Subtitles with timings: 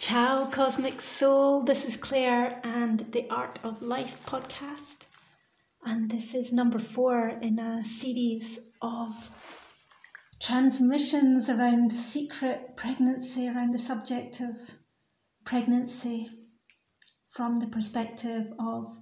[0.00, 1.62] Ciao, Cosmic Soul.
[1.62, 5.08] This is Clare and the Art of Life podcast.
[5.84, 9.30] And this is number four in a series of
[10.40, 14.70] transmissions around secret pregnancy, around the subject of
[15.44, 16.30] pregnancy
[17.28, 18.96] from the perspective of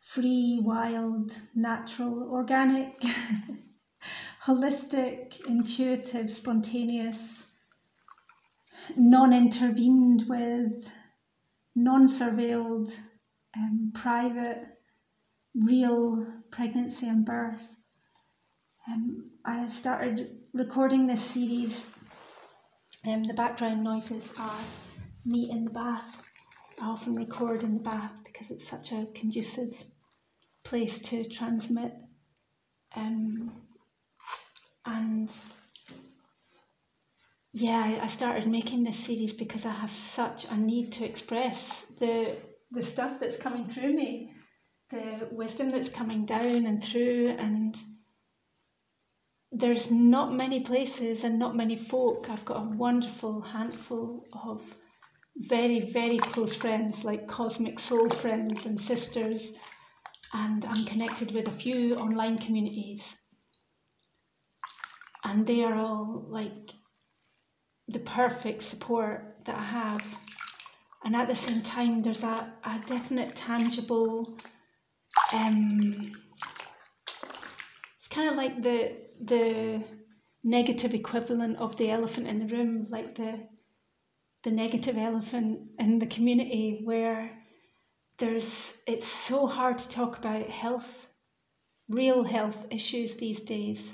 [0.00, 3.02] free, wild, natural, organic,
[4.44, 7.43] holistic, intuitive, spontaneous
[8.96, 10.90] non intervened with,
[11.74, 12.92] non surveilled,
[13.56, 14.66] um, private,
[15.54, 17.76] real pregnancy and birth.
[18.88, 21.84] Um, I started recording this series.
[23.06, 24.60] Um, the background noises are
[25.24, 26.22] me in the bath.
[26.80, 29.84] I often record in the bath because it's such a conducive
[30.64, 31.92] place to transmit.
[32.96, 33.52] Um,
[34.86, 35.30] and
[37.56, 42.36] yeah, I started making this series because I have such a need to express the
[42.72, 44.32] the stuff that's coming through me,
[44.90, 47.76] the wisdom that's coming down and through, and
[49.52, 52.28] there's not many places and not many folk.
[52.28, 54.76] I've got a wonderful handful of
[55.36, 59.52] very, very close friends, like cosmic soul friends and sisters,
[60.32, 63.14] and I'm connected with a few online communities.
[65.22, 66.72] And they are all like
[67.88, 70.18] the perfect support that I have.
[71.04, 74.38] And at the same time, there's a, a definite tangible,
[75.34, 76.12] um,
[77.98, 79.84] it's kind of like the, the
[80.42, 83.46] negative equivalent of the elephant in the room, like the,
[84.44, 87.30] the negative elephant in the community where
[88.16, 91.08] there's, it's so hard to talk about health,
[91.90, 93.92] real health issues these days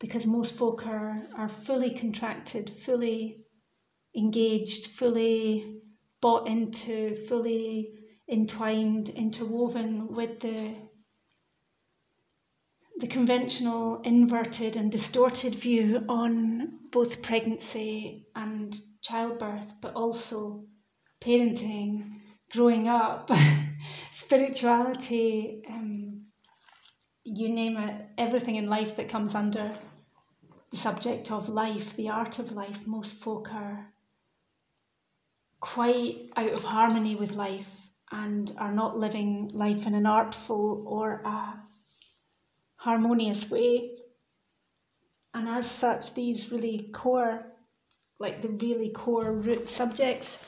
[0.00, 3.44] because most folk are, are fully contracted, fully
[4.16, 5.80] engaged, fully
[6.20, 7.90] bought into, fully
[8.30, 10.74] entwined, interwoven with the
[12.98, 20.64] the conventional inverted and distorted view on both pregnancy and childbirth, but also
[21.20, 22.02] parenting,
[22.50, 23.30] growing up,
[24.10, 26.07] spirituality, um,
[27.36, 29.70] you name it, everything in life that comes under
[30.70, 33.92] the subject of life, the art of life, most folk are
[35.60, 41.20] quite out of harmony with life and are not living life in an artful or
[41.24, 41.60] a
[42.76, 43.94] harmonious way.
[45.34, 47.46] And as such, these really core,
[48.18, 50.44] like the really core root subjects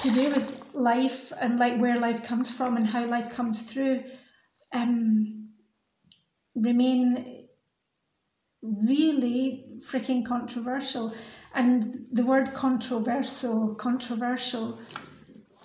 [0.00, 4.04] to do with life and like where life comes from and how life comes through,
[4.72, 5.45] um,
[6.56, 7.46] remain
[8.62, 11.14] really freaking controversial.
[11.54, 14.78] And the word controversial, controversial,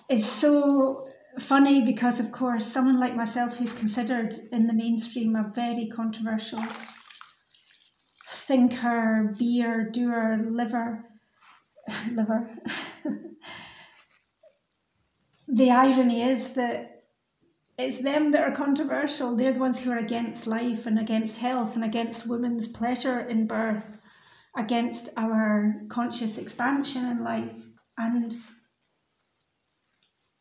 [0.08, 1.08] is so
[1.38, 6.62] funny because, of course, someone like myself who's considered in the mainstream a very controversial
[8.26, 11.04] thinker, beer, doer, liver,
[12.12, 12.58] liver.
[15.48, 16.91] the irony is that
[17.78, 19.34] it's them that are controversial.
[19.34, 23.46] They're the ones who are against life and against health and against women's pleasure in
[23.46, 24.00] birth,
[24.56, 27.56] against our conscious expansion in life.
[27.96, 28.34] And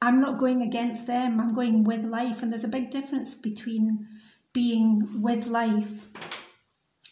[0.02, 2.42] I'm not going against them, I'm going with life.
[2.42, 4.08] And there's a big difference between
[4.54, 6.08] being with life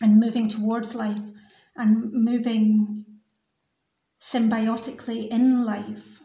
[0.01, 1.21] and moving towards life
[1.75, 3.05] and moving
[4.21, 6.21] symbiotically in life.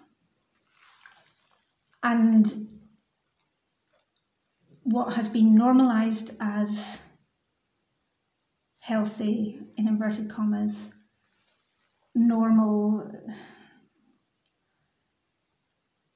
[2.03, 2.74] And
[4.85, 7.01] what has been normalized as
[8.81, 10.91] healthy, in inverted commas,
[12.15, 13.11] normal,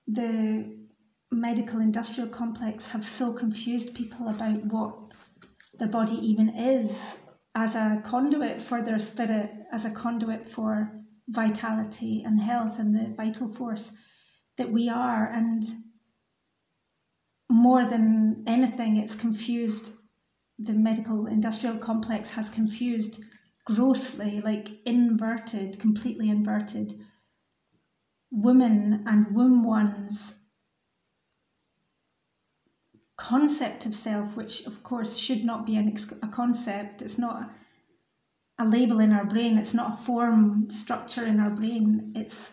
[0.06, 0.76] the
[1.30, 4.94] medical industrial complex have so confused people about what
[5.78, 7.18] their body even is
[7.54, 10.92] as a conduit for their spirit, as a conduit for
[11.28, 13.92] vitality and health and the vital force
[14.56, 15.26] that we are.
[15.30, 15.64] And
[17.48, 19.92] more than anything, it's confused.
[20.58, 23.22] The medical industrial complex has confused
[23.64, 26.94] grossly, like inverted, completely inverted,
[28.30, 30.34] women and womb ones
[33.18, 37.02] concept of self, which of course should not be an ex- a concept.
[37.02, 39.58] It's not a, a label in our brain.
[39.58, 42.12] It's not a form structure in our brain.
[42.14, 42.52] It's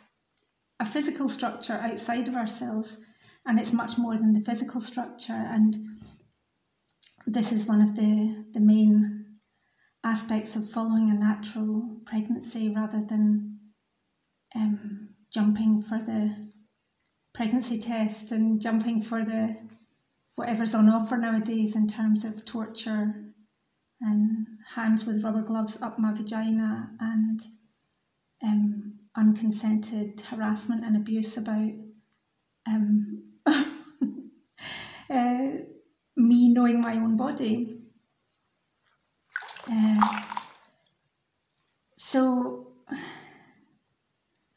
[0.79, 2.97] a physical structure outside of ourselves
[3.45, 5.33] and it's much more than the physical structure.
[5.33, 5.75] And
[7.27, 9.25] this is one of the, the main
[10.03, 13.59] aspects of following a natural pregnancy rather than
[14.55, 16.49] um, jumping for the
[17.33, 19.55] pregnancy test and jumping for the
[20.35, 23.13] whatever's on offer nowadays in terms of torture
[24.01, 24.45] and
[24.75, 27.41] hands with rubber gloves up my vagina and
[28.43, 31.71] um, unconsented harassment and abuse about
[32.67, 33.23] um,
[35.09, 35.47] uh,
[36.15, 37.81] me knowing my own body.
[39.71, 40.21] Uh,
[41.97, 42.73] so,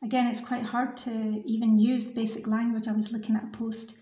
[0.02, 2.88] again, it's quite hard to even use basic language.
[2.88, 3.96] I was looking at a post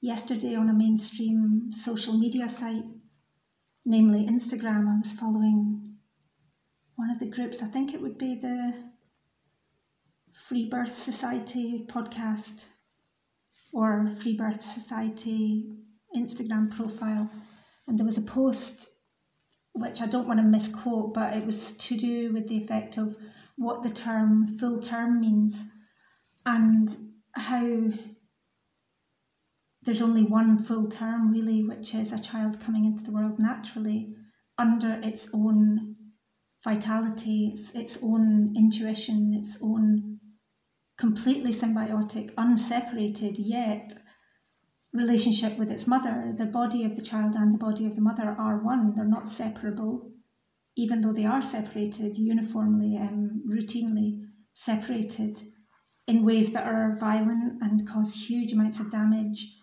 [0.00, 2.86] yesterday on a mainstream social media site,
[3.84, 4.88] namely Instagram.
[4.88, 5.86] I was following
[6.96, 8.72] one of the groups, I think it would be the
[10.32, 12.66] Free Birth Society podcast
[13.72, 15.76] or Free Birth Society
[16.16, 17.30] Instagram profile,
[17.86, 18.88] and there was a post
[19.72, 23.16] which I don't want to misquote, but it was to do with the effect of
[23.56, 25.64] what the term full term means
[26.44, 26.96] and
[27.32, 27.90] how
[29.82, 34.14] there's only one full term, really, which is a child coming into the world naturally
[34.58, 35.96] under its own
[36.64, 40.18] vitality, its, its own intuition, its own
[40.96, 43.92] completely symbiotic, unseparated, yet
[44.96, 46.32] relationship with its mother.
[46.36, 49.28] The body of the child and the body of the mother are one, they're not
[49.28, 50.10] separable,
[50.76, 54.22] even though they are separated uniformly, um, routinely
[54.54, 55.38] separated
[56.06, 59.56] in ways that are violent and cause huge amounts of damage,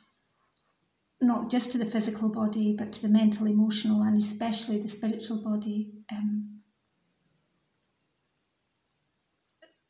[1.21, 5.41] not just to the physical body, but to the mental, emotional, and especially the spiritual
[5.41, 5.93] body.
[6.11, 6.61] Um,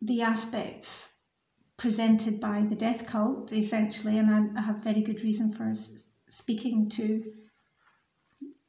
[0.02, 1.10] the aspects
[1.78, 5.74] presented by the death cult, essentially, and I, I have very good reason for
[6.30, 7.24] speaking to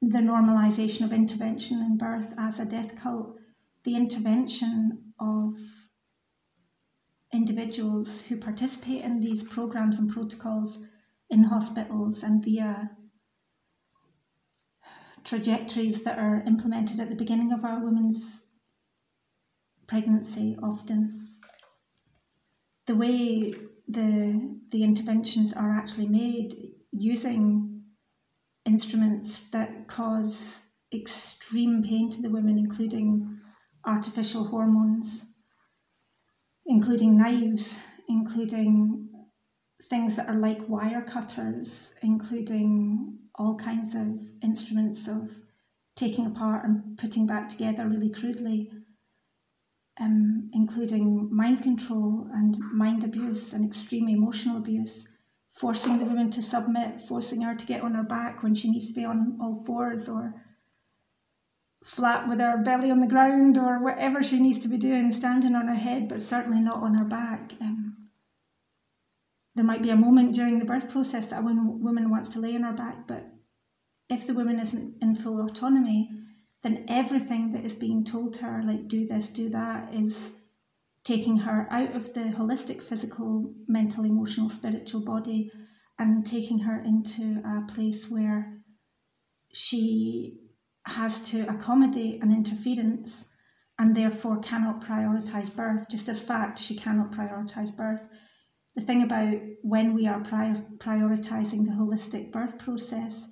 [0.02, 3.38] the normalization of intervention in birth as a death cult,
[3.84, 5.56] the intervention of
[7.32, 10.78] individuals who participate in these programs and protocols
[11.30, 12.90] in hospitals and via
[15.24, 18.40] trajectories that are implemented at the beginning of our woman's
[19.86, 21.33] pregnancy often
[22.86, 23.52] the way
[23.88, 26.54] the the interventions are actually made
[26.90, 27.82] using
[28.64, 30.60] instruments that cause
[30.92, 33.38] extreme pain to the women, including
[33.84, 35.24] artificial hormones,
[36.66, 37.78] including knives,
[38.08, 39.08] including
[39.82, 45.30] things that are like wire cutters, including all kinds of instruments of
[45.96, 48.70] taking apart and putting back together really crudely
[50.00, 55.06] um, including mind control and mind abuse and extreme emotional abuse,
[55.50, 58.88] forcing the woman to submit, forcing her to get on her back when she needs
[58.88, 60.34] to be on all fours or
[61.84, 65.54] flat with her belly on the ground or whatever she needs to be doing, standing
[65.54, 67.52] on her head, but certainly not on her back.
[67.60, 67.96] Um,
[69.54, 72.56] there might be a moment during the birth process that a woman wants to lay
[72.56, 73.30] on her back, but
[74.08, 76.10] if the woman isn't in full autonomy,
[76.64, 80.30] then everything that is being told to her, like do this, do that, is
[81.04, 85.52] taking her out of the holistic physical, mental, emotional, spiritual body
[85.98, 88.62] and taking her into a place where
[89.52, 90.40] she
[90.86, 93.26] has to accommodate an interference
[93.78, 95.86] and therefore cannot prioritize birth.
[95.90, 98.08] Just as fact, she cannot prioritize birth.
[98.74, 103.28] The thing about when we are prior- prioritizing the holistic birth process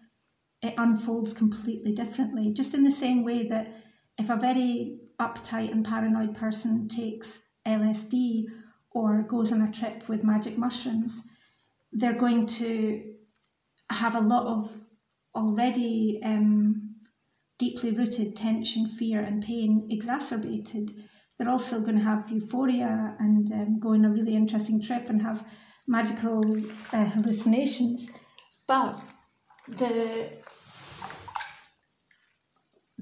[0.63, 2.53] it unfolds completely differently.
[2.53, 3.77] Just in the same way that
[4.19, 8.45] if a very uptight and paranoid person takes LSD
[8.93, 11.23] or goes on a trip with magic mushrooms,
[11.93, 13.03] they're going to
[13.91, 14.73] have a lot of
[15.35, 16.97] already um,
[17.59, 20.93] deeply rooted tension, fear, and pain exacerbated.
[21.39, 25.23] They're also going to have euphoria and um, go on a really interesting trip and
[25.23, 25.45] have
[25.87, 26.43] magical
[26.93, 28.09] uh, hallucinations.
[28.69, 29.01] But
[29.69, 30.42] the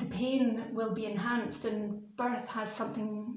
[0.01, 3.37] the pain will be enhanced and birth has something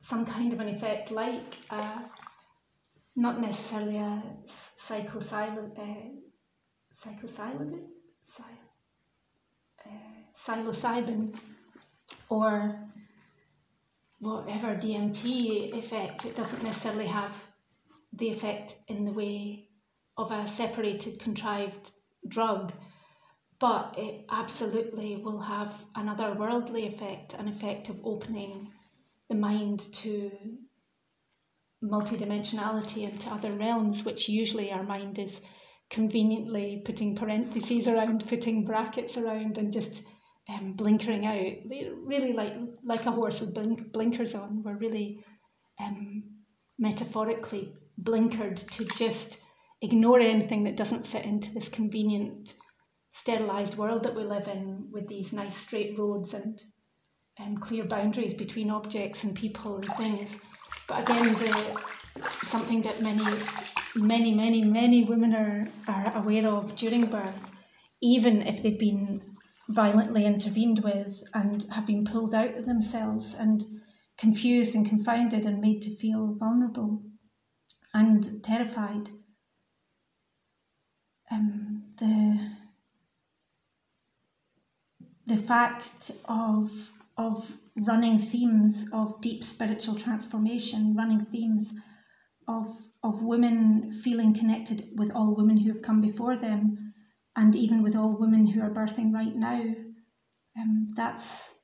[0.00, 2.00] some kind of an effect like uh,
[3.16, 4.22] not necessarily a
[4.76, 5.82] psychosilent uh,
[9.84, 9.90] uh,
[10.34, 11.38] psilocybin
[12.28, 12.80] or
[14.20, 16.24] whatever DMT effect.
[16.24, 17.46] It doesn't necessarily have
[18.12, 19.68] the effect in the way
[20.16, 21.90] of a separated contrived
[22.28, 22.72] drug
[23.60, 28.70] but it absolutely will have another worldly effect, an effect of opening
[29.28, 30.30] the mind to
[31.82, 35.40] multidimensionality and to other realms, which usually our mind is
[35.90, 40.04] conveniently putting parentheses around, putting brackets around, and just
[40.48, 41.56] um, blinkering out.
[42.04, 44.62] Really, like like a horse with blink, blinkers on.
[44.62, 45.24] We're really
[45.78, 46.22] um,
[46.78, 49.40] metaphorically blinkered to just
[49.82, 52.54] ignore anything that doesn't fit into this convenient,
[53.10, 56.60] sterilised world that we live in with these nice straight roads and
[57.38, 60.36] um, clear boundaries between objects and people and things.
[60.86, 61.84] But again, the,
[62.44, 63.24] something that many,
[63.96, 67.50] many, many, many women are, are aware of during birth,
[68.00, 69.22] even if they've been
[69.68, 73.64] violently intervened with and have been pulled out of themselves and
[74.18, 77.02] confused and confounded and made to feel vulnerable
[77.94, 79.10] and terrified.
[81.30, 82.59] Um, the
[85.30, 91.72] the fact of of running themes of deep spiritual transformation, running themes
[92.48, 92.66] of
[93.02, 96.92] of women feeling connected with all women who have come before them,
[97.36, 99.62] and even with all women who are birthing right now.
[100.58, 101.54] Um, that's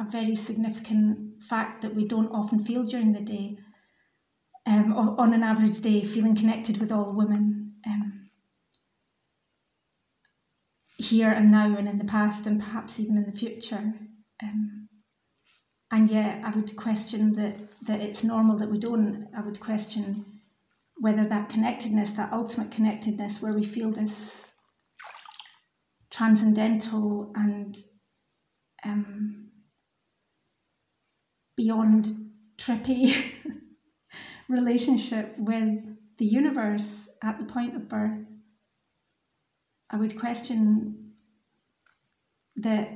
[0.00, 3.58] a very significant fact that we don't often feel during the day.
[4.66, 7.74] Um, on an average day, feeling connected with all women.
[7.86, 8.15] Um,
[10.98, 13.92] here and now and in the past and perhaps even in the future.
[14.42, 14.88] Um,
[15.90, 19.28] and yet I would question that, that it's normal that we don't.
[19.36, 20.24] I would question
[20.98, 24.44] whether that connectedness, that ultimate connectedness, where we feel this
[26.10, 27.76] transcendental and
[28.84, 29.50] um,
[31.56, 32.08] beyond
[32.56, 33.14] trippy
[34.48, 35.84] relationship with
[36.18, 38.24] the universe at the point of birth,
[39.90, 41.12] I would question
[42.56, 42.90] that,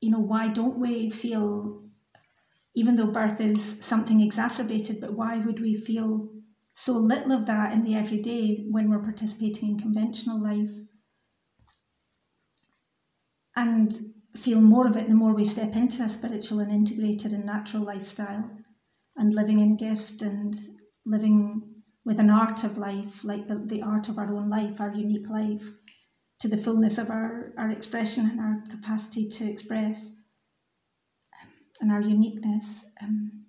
[0.00, 1.82] you know, why don't we feel,
[2.74, 6.28] even though birth is something exacerbated, but why would we feel
[6.72, 10.76] so little of that in the everyday when we're participating in conventional life?
[13.56, 13.92] and
[14.36, 17.82] feel more of it the more we step into a spiritual and integrated and natural
[17.82, 18.50] lifestyle
[19.16, 20.54] and living in gift and
[21.04, 21.62] living
[22.04, 25.28] with an art of life, like the, the art of our own life, our unique
[25.28, 25.62] life,
[26.40, 30.12] to the fullness of our, our expression and our capacity to express
[31.80, 32.84] and our uniqueness.
[33.02, 33.44] Um,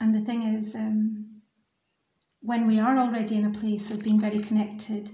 [0.00, 1.42] and the thing is, um,
[2.40, 5.10] when we are already in a place of being very connected,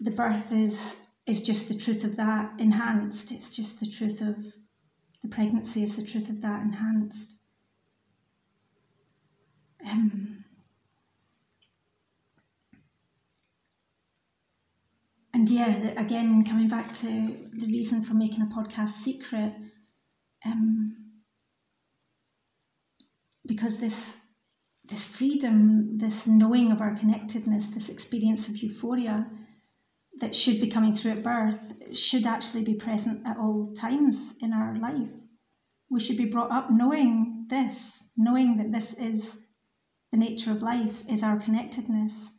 [0.00, 3.32] the birth is is just the truth of that enhanced.
[3.32, 4.36] It's just the truth of
[5.22, 7.34] the pregnancy is the truth of that enhanced.
[9.84, 10.44] Um,
[15.36, 17.06] and yeah, again, coming back to
[17.52, 19.52] the reason for making a podcast secret,
[20.46, 20.96] um,
[23.44, 24.14] because this
[24.84, 29.26] this freedom, this knowing of our connectedness, this experience of euphoria
[30.20, 34.54] that should be coming through at birth should actually be present at all times in
[34.54, 35.10] our life.
[35.90, 39.36] We should be brought up knowing this, knowing that this is
[40.12, 42.30] the nature of life, is our connectedness.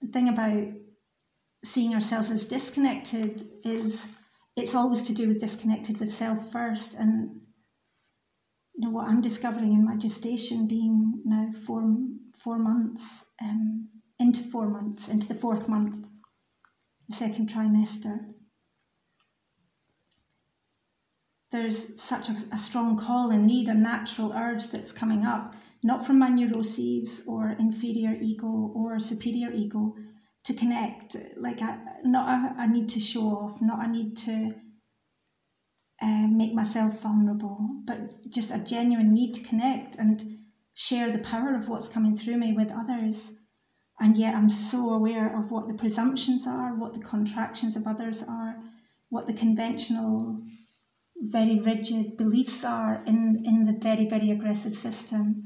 [0.00, 0.66] The thing about
[1.64, 4.08] seeing ourselves as disconnected is
[4.56, 6.94] it's always to do with disconnected with self first.
[6.94, 7.40] And
[8.74, 11.82] you know what I'm discovering in my gestation, being now four
[12.42, 13.02] four months
[13.42, 13.88] um,
[14.18, 16.06] into four months, into the fourth month
[17.10, 18.18] the second trimester.
[21.50, 26.06] There's such a, a strong call and need, a natural urge that's coming up, not
[26.06, 29.96] from my neuroses or inferior ego or superior ego,
[30.44, 31.16] to connect.
[31.36, 34.54] Like, I not a, a need to show off, not I need to
[36.02, 40.38] uh, make myself vulnerable, but just a genuine need to connect and
[40.74, 43.32] share the power of what's coming through me with others
[44.00, 48.24] and yet I'm so aware of what the presumptions are, what the contractions of others
[48.26, 48.56] are,
[49.10, 50.40] what the conventional,
[51.16, 55.42] very rigid beliefs are in, in the very, very aggressive system.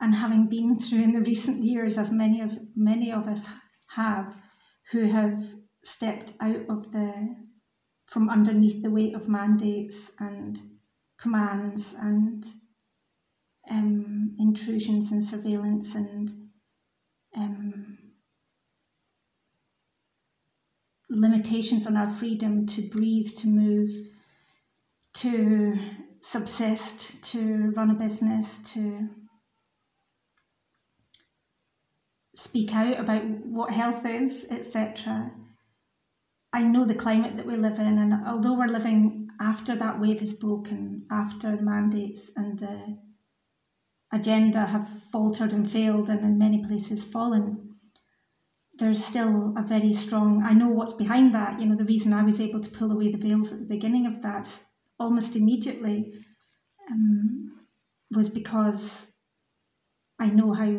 [0.00, 3.46] And having been through in the recent years, as many as many of us
[3.88, 4.36] have,
[4.90, 7.36] who have stepped out of the
[8.04, 10.60] from underneath the weight of mandates and
[11.18, 12.44] commands and
[13.68, 16.30] um, intrusions and surveillance and
[17.36, 17.98] um,
[21.10, 23.90] limitations on our freedom to breathe, to move,
[25.14, 25.78] to
[26.20, 29.08] subsist, to run a business, to
[32.46, 35.32] speak out about what health is, etc.
[36.52, 40.22] I know the climate that we live in, and although we're living after that wave
[40.22, 42.98] is broken, after the mandates and the
[44.12, 47.74] agenda have faltered and failed and in many places fallen,
[48.78, 51.58] there's still a very strong, I know what's behind that.
[51.58, 54.06] You know, the reason I was able to pull away the veils at the beginning
[54.06, 54.46] of that
[54.98, 56.12] almost immediately
[56.90, 57.50] um,
[58.14, 59.06] was because
[60.18, 60.72] I know how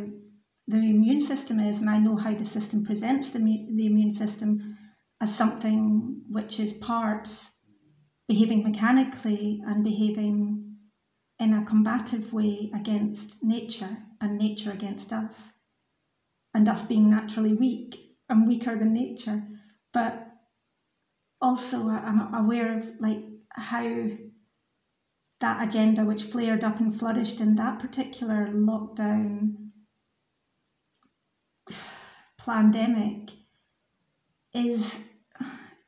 [0.68, 4.78] the immune system is, and I know how the system presents the, the immune system
[5.22, 7.52] as something which is parts
[8.28, 10.76] behaving mechanically and behaving
[11.40, 15.54] in a combative way against nature and nature against us,
[16.54, 19.44] and us being naturally weak and weaker than nature.
[19.94, 20.28] But
[21.40, 24.10] also, I'm aware of like how
[25.40, 29.67] that agenda, which flared up and flourished in that particular lockdown
[32.48, 33.32] pandemic,
[34.54, 35.00] is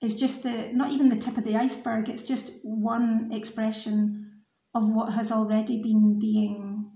[0.01, 2.09] is just the not even the tip of the iceberg.
[2.09, 4.43] It's just one expression
[4.75, 6.91] of what has already been being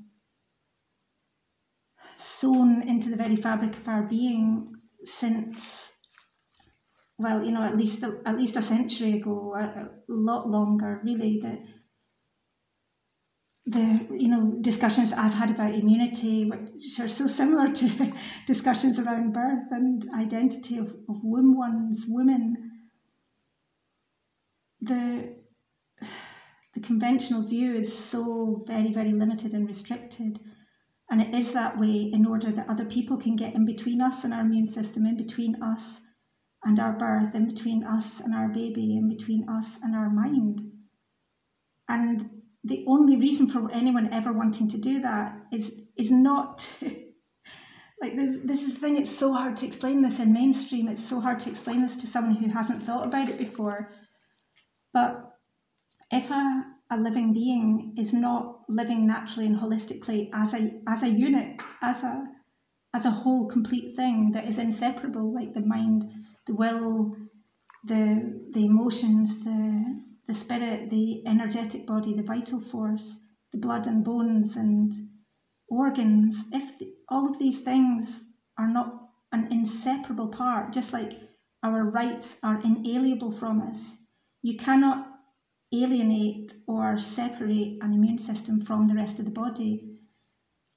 [2.17, 5.91] sewn into the very fabric of our being since
[7.17, 11.39] well you know at least at least a century ago a, a lot longer really
[11.41, 11.60] that
[13.65, 18.13] the you know discussions I've had about immunity, which are so similar to
[18.46, 22.72] discussions around birth and identity of, of womb ones, women,
[24.82, 25.36] the
[26.74, 30.39] the conventional view is so very, very limited and restricted.
[31.10, 34.24] And it is that way in order that other people can get in between us
[34.24, 36.01] and our immune system, in between us
[36.63, 40.62] and our birth, in between us and our baby, in between us and our mind.
[41.88, 46.70] And the only reason for anyone ever wanting to do that is is not
[48.01, 51.03] like this, this is the thing it's so hard to explain this in mainstream it's
[51.03, 53.91] so hard to explain this to someone who hasn't thought about it before.
[54.93, 55.34] But
[56.12, 61.10] if a, a living being is not living naturally and holistically as a as a
[61.10, 62.25] unit as a
[62.93, 66.05] as a whole complete thing that is inseparable like the mind
[66.46, 67.15] the will
[67.86, 73.18] the the emotions the the spirit, the energetic body, the vital force,
[73.51, 74.92] the blood and bones and
[75.70, 78.22] organs, if the, all of these things
[78.58, 81.13] are not an inseparable part, just like
[81.63, 83.95] our rights are inalienable from us,
[84.41, 85.08] you cannot
[85.74, 90.00] alienate or separate an immune system from the rest of the body.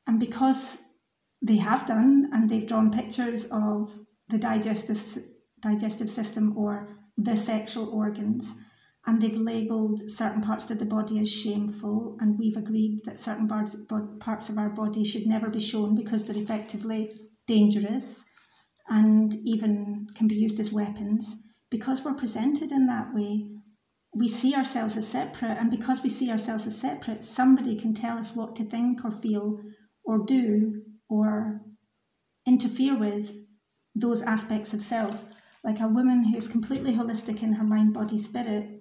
[0.07, 0.79] And because
[1.43, 3.93] they have done, and they've drawn pictures of
[4.29, 5.19] the digestive
[5.61, 8.55] digestive system or the sexual organs,
[9.07, 13.47] and they've labelled certain parts of the body as shameful, and we've agreed that certain
[13.47, 17.13] parts of our body should never be shown because they're effectively
[17.47, 18.25] dangerous
[18.89, 21.37] and even can be used as weapons.
[21.71, 23.49] Because we're presented in that way,
[24.15, 28.19] we see ourselves as separate, and because we see ourselves as separate, somebody can tell
[28.19, 29.61] us what to think or feel
[30.05, 31.61] or do or
[32.47, 33.33] interfere with
[33.95, 35.25] those aspects of self.
[35.63, 38.76] Like a woman who is completely holistic in her mind, body, spirit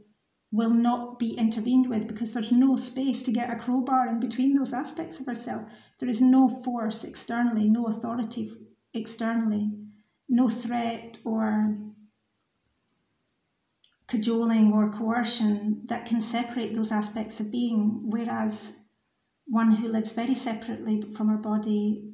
[0.56, 4.56] will not be intervened with because there's no space to get a crowbar in between
[4.56, 5.64] those aspects of herself.
[6.00, 8.52] There is no force externally, no authority
[8.94, 9.72] externally,
[10.30, 11.76] no threat or
[14.08, 18.72] cajoling or coercion that can separate those aspects of being, whereas
[19.46, 22.14] one who lives very separately from her body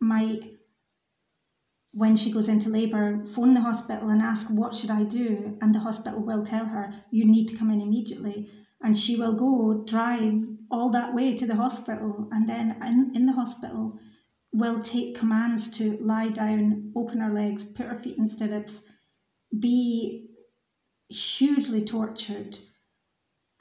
[0.00, 0.55] might
[1.96, 5.56] when she goes into labour, phone the hospital and ask, What should I do?
[5.62, 8.50] And the hospital will tell her, You need to come in immediately.
[8.82, 12.28] And she will go drive all that way to the hospital.
[12.32, 13.98] And then in, in the hospital,
[14.52, 18.82] will take commands to lie down, open her legs, put her feet in stirrups,
[19.58, 20.28] be
[21.08, 22.58] hugely tortured,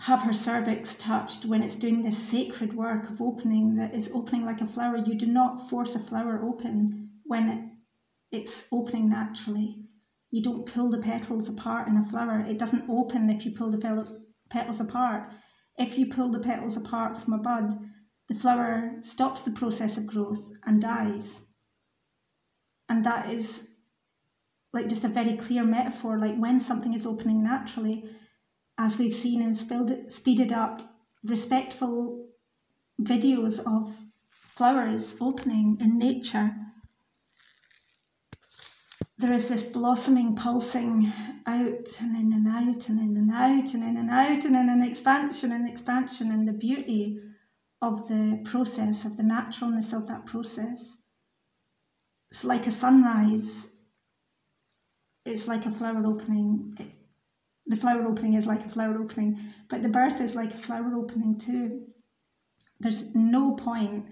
[0.01, 4.45] have her cervix touched when it's doing this sacred work of opening that is opening
[4.45, 4.97] like a flower.
[4.97, 7.74] You do not force a flower open when
[8.35, 9.77] it's opening naturally.
[10.31, 12.41] You don't pull the petals apart in a flower.
[12.41, 13.77] It doesn't open if you pull the
[14.49, 15.31] petals apart.
[15.77, 17.71] If you pull the petals apart from a bud,
[18.27, 21.39] the flower stops the process of growth and dies.
[22.89, 23.67] And that is
[24.73, 28.03] like just a very clear metaphor, like when something is opening naturally,
[28.77, 29.55] as we've seen in
[30.09, 30.81] speeded up,
[31.23, 32.27] respectful
[33.01, 33.95] videos of
[34.29, 36.53] flowers opening in nature
[39.17, 41.11] there is this blossoming, pulsing
[41.45, 44.69] out and in and out and in and out and in and out and in
[44.69, 47.21] an expansion and expansion and the beauty
[47.81, 50.97] of the process, of the naturalness of that process.
[52.29, 53.67] It's like a sunrise.
[55.25, 56.77] It's like a flower opening.
[57.67, 60.93] The flower opening is like a flower opening, but the birth is like a flower
[60.95, 61.83] opening too.
[62.81, 64.05] There's no point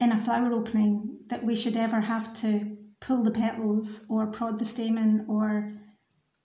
[0.00, 4.58] in a flower opening that we should ever have to pull the petals or prod
[4.58, 5.72] the stamen or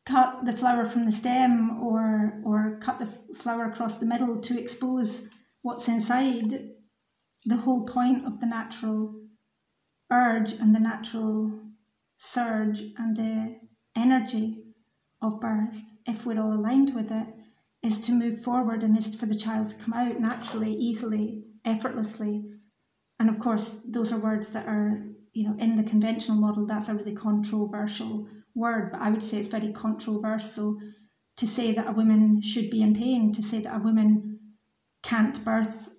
[0.06, 4.60] cut the flower from the stem or or cut the flower across the middle to
[4.60, 5.28] expose
[5.62, 6.70] what's inside
[7.46, 9.16] the whole point of the natural
[10.12, 11.60] urge and the natural
[12.18, 13.56] surge and the
[13.96, 14.64] energy
[15.22, 17.28] of birth, if we're all aligned with it,
[17.84, 22.44] is to move forward and is for the child to come out naturally, easily, effortlessly.
[23.20, 26.90] And of course, those are words that are, you know, in the conventional model, that's
[26.90, 30.78] a really controversial word, but I would say it's very controversial
[31.38, 34.40] to say that a woman should be in pain, to say that a woman
[35.04, 35.90] can't birth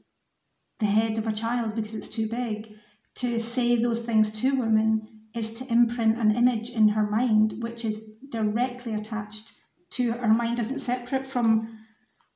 [0.79, 2.75] the head of a child because it's too big.
[3.17, 7.85] To say those things to women is to imprint an image in her mind which
[7.85, 9.55] is directly attached
[9.91, 11.79] to her mind isn't separate from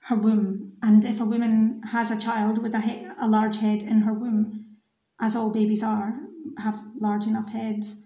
[0.00, 0.76] her womb.
[0.82, 4.12] And if a woman has a child with a, he- a large head in her
[4.12, 4.76] womb,
[5.20, 6.14] as all babies are,
[6.58, 7.96] have large enough heads,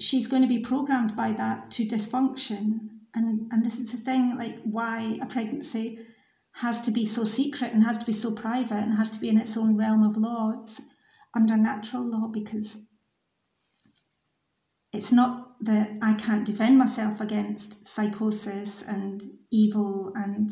[0.00, 2.78] she's going to be programmed by that to dysfunction.
[3.14, 5.98] And, and this is the thing like why a pregnancy
[6.56, 9.28] has to be so secret and has to be so private and has to be
[9.28, 10.52] in its own realm of law.
[10.62, 10.80] It's
[11.34, 12.76] under natural law because
[14.92, 20.50] it's not that I can't defend myself against psychosis and evil and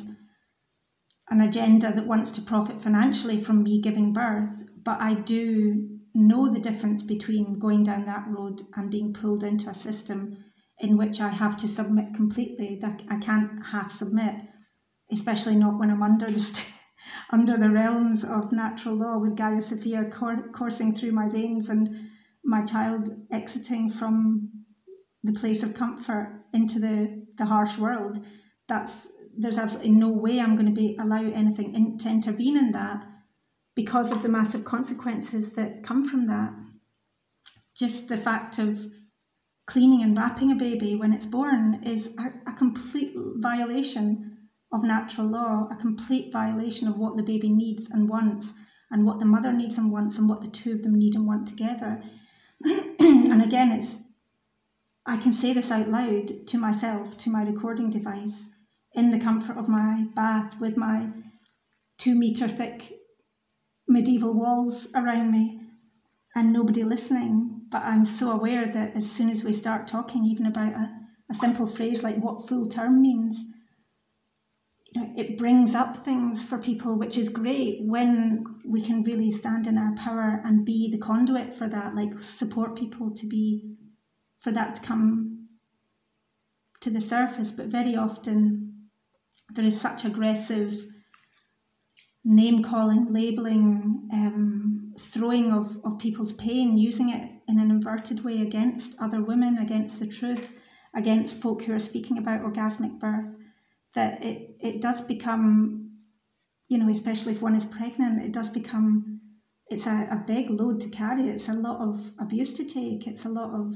[1.29, 6.53] an agenda that wants to profit financially from me giving birth, but I do know
[6.53, 10.45] the difference between going down that road and being pulled into a system
[10.79, 12.79] in which I have to submit completely.
[12.81, 14.37] That I can't half submit,
[15.13, 16.63] especially not when I'm under the
[17.31, 20.05] under the realms of natural law with Gaia Sophia
[20.53, 22.09] coursing through my veins and
[22.45, 24.51] my child exiting from
[25.23, 28.19] the place of comfort into the, the harsh world.
[28.69, 32.73] That's there's absolutely no way I'm going to be allow anything in, to intervene in
[32.73, 33.05] that
[33.81, 36.53] because of the massive consequences that come from that.
[37.75, 38.87] Just the fact of
[39.67, 44.37] cleaning and wrapping a baby when it's born is a, a complete violation
[44.71, 48.53] of natural law, a complete violation of what the baby needs and wants,
[48.91, 51.27] and what the mother needs and wants, and what the two of them need and
[51.27, 52.03] want together.
[52.99, 53.97] and again, it's
[55.07, 58.45] I can say this out loud to myself, to my recording device,
[58.93, 61.09] in the comfort of my bath with my
[61.97, 63.00] two metre thick
[63.91, 65.61] medieval walls around me
[66.35, 67.63] and nobody listening.
[67.71, 70.91] But I'm so aware that as soon as we start talking, even about a,
[71.31, 73.39] a simple phrase like what full term means,
[74.93, 79.31] you know, it brings up things for people, which is great when we can really
[79.31, 83.77] stand in our power and be the conduit for that, like support people to be,
[84.39, 85.49] for that to come
[86.81, 87.53] to the surface.
[87.53, 88.89] But very often
[89.55, 90.87] there is such aggressive
[92.25, 98.43] name calling, labeling, um, throwing of, of people's pain, using it in an inverted way
[98.43, 100.53] against other women, against the truth,
[100.95, 103.31] against folk who are speaking about orgasmic birth
[103.95, 105.91] that it, it does become,
[106.69, 109.21] you know, especially if one is pregnant, it does become,
[109.69, 111.29] it's a, a big load to carry.
[111.29, 113.07] It's a lot of abuse to take.
[113.07, 113.75] It's a lot of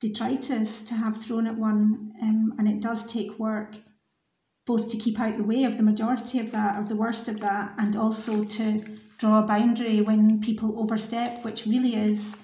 [0.00, 2.12] detritus to have thrown at one.
[2.22, 3.76] Um, and it does take work
[4.66, 7.40] both to keep out the way of the majority of that, of the worst of
[7.40, 8.80] that, and also to
[9.18, 12.34] draw a boundary when people overstep, which really is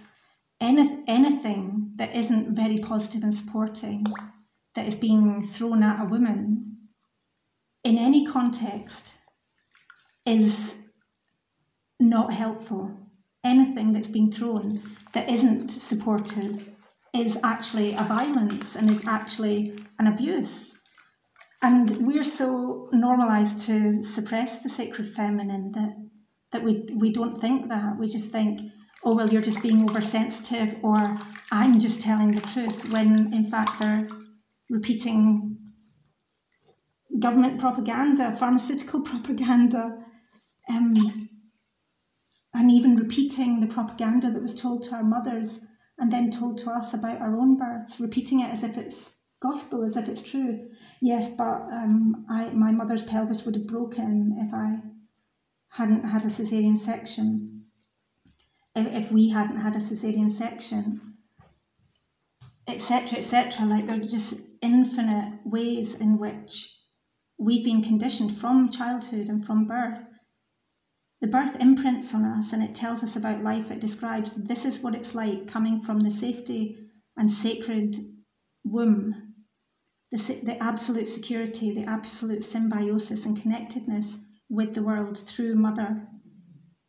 [0.61, 4.05] any, anything that isn't very positive and supporting
[4.75, 6.77] that is being thrown at a woman
[7.85, 9.15] in any context
[10.25, 10.75] is
[12.01, 12.95] not helpful.
[13.45, 16.69] Anything that's being thrown that isn't supportive
[17.15, 20.76] is actually a violence and is actually an abuse.
[21.67, 25.97] And we're so normalized to suppress the sacred feminine that
[26.53, 27.99] that we we don't think that.
[27.99, 28.61] We just think,
[29.03, 31.19] oh well, you're just being oversensitive, or
[31.51, 32.93] I'm just telling the truth.
[32.93, 34.07] When in fact they're
[34.71, 35.59] repeating
[37.19, 39.99] government propaganda, pharmaceutical propaganda,
[40.69, 41.29] um,
[42.55, 45.59] and even repeating the propaganda that was told to our mothers
[45.99, 49.83] and then told to us about our own births, repeating it as if it's gospel,
[49.83, 50.69] as if it's true.
[51.01, 54.79] Yes, but um, I, my mother's pelvis would have broken if I
[55.71, 57.65] hadn't had a cesarean section.
[58.75, 61.01] If, if we hadn't had a cesarean section,
[62.67, 63.67] etc., etc.
[63.67, 66.77] Like there are just infinite ways in which
[67.39, 69.99] we've been conditioned from childhood and from birth.
[71.21, 73.71] The birth imprints on us and it tells us about life.
[73.71, 76.77] It describes this is what it's like coming from the safety
[77.17, 77.97] and sacred
[78.65, 79.26] womb,
[80.11, 86.07] the, the absolute security, the absolute symbiosis and connectedness with the world through mother.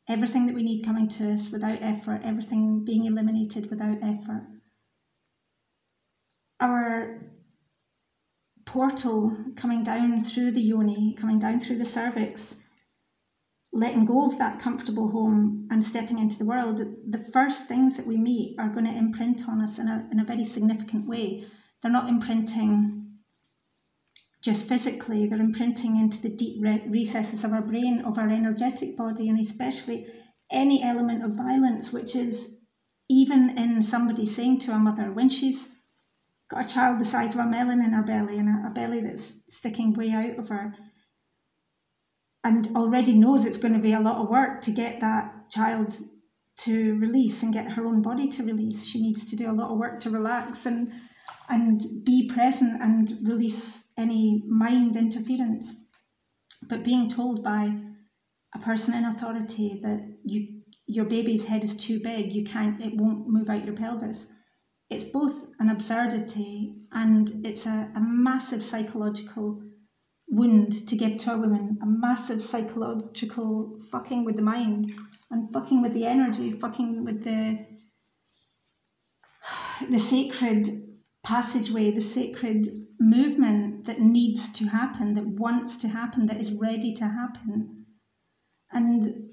[0.08, 4.48] Everything that we need coming to us without effort, everything being eliminated without effort.
[6.60, 7.22] Our
[8.66, 12.56] portal coming down through the yoni, coming down through the cervix,
[13.74, 18.08] letting go of that comfortable home and stepping into the world, the first things that
[18.08, 21.46] we meet are going to imprint on us in a, in a very significant way.
[21.82, 23.07] They're not imprinting
[24.48, 28.96] just physically, they're imprinting into the deep re- recesses of our brain, of our energetic
[28.96, 30.08] body, and especially
[30.50, 32.56] any element of violence, which is
[33.10, 35.68] even in somebody saying to a mother, when she's
[36.48, 39.02] got a child the size of a melon in her belly and a, a belly
[39.02, 40.74] that's sticking way out of her,
[42.46, 45.94] and already knows it's going to be a lot of work to get that child
[46.56, 48.86] to release and get her own body to release.
[48.86, 50.94] She needs to do a lot of work to relax and
[51.50, 55.76] and be present and release any mind interference.
[56.70, 57.76] But being told by
[58.54, 62.94] a person in authority that you your baby's head is too big, you can't it
[62.96, 64.28] won't move out your pelvis.
[64.90, 69.62] It's both an absurdity and it's a, a massive psychological
[70.30, 74.94] wound to give to a woman, a massive psychological fucking with the mind
[75.30, 77.66] and fucking with the energy, fucking with the
[79.90, 80.68] the sacred
[81.24, 82.66] passageway, the sacred
[83.00, 87.86] movement that needs to happen, that wants to happen, that is ready to happen.
[88.72, 89.32] And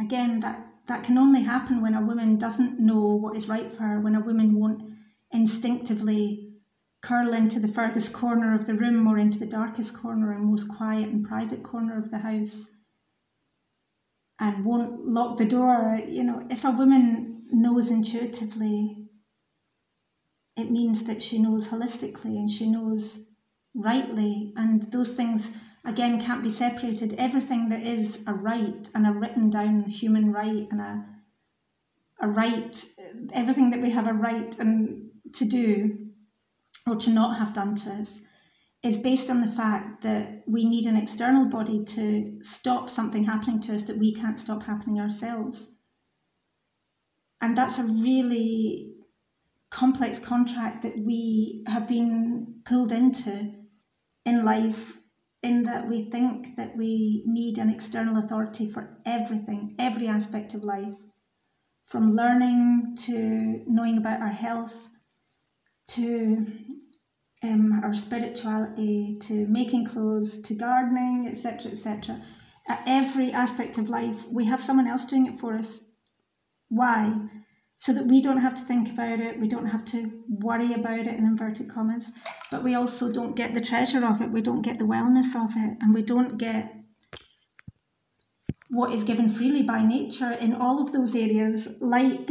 [0.00, 3.84] again, that, that can only happen when a woman doesn't know what is right for
[3.84, 4.82] her, when a woman won't
[5.30, 6.48] instinctively
[7.00, 10.68] curl into the furthest corner of the room or into the darkest corner and most
[10.68, 12.68] quiet and private corner of the house
[14.40, 16.00] and won't lock the door.
[16.06, 19.07] You know, if a woman knows intuitively,
[20.58, 23.20] it means that she knows holistically and she knows
[23.74, 25.50] rightly, and those things
[25.84, 27.14] again can't be separated.
[27.18, 31.04] Everything that is a right and a written down human right and a
[32.20, 32.84] a right,
[33.32, 35.96] everything that we have a right and to do
[36.86, 38.20] or to not have done to us
[38.82, 43.60] is based on the fact that we need an external body to stop something happening
[43.60, 45.68] to us that we can't stop happening ourselves.
[47.40, 48.97] And that's a really
[49.70, 53.52] complex contract that we have been pulled into
[54.24, 54.98] in life,
[55.42, 60.64] in that we think that we need an external authority for everything, every aspect of
[60.64, 60.98] life,
[61.84, 64.74] from learning to knowing about our health
[65.88, 66.46] to
[67.42, 72.22] um, our spirituality, to making clothes, to gardening, etc., etc.
[72.68, 75.80] At every aspect of life, we have someone else doing it for us.
[76.68, 77.14] Why?
[77.80, 81.06] So that we don't have to think about it, we don't have to worry about
[81.06, 82.10] it in inverted commas,
[82.50, 85.52] but we also don't get the treasure of it, we don't get the wellness of
[85.56, 86.74] it, and we don't get
[88.68, 92.28] what is given freely by nature in all of those areas, like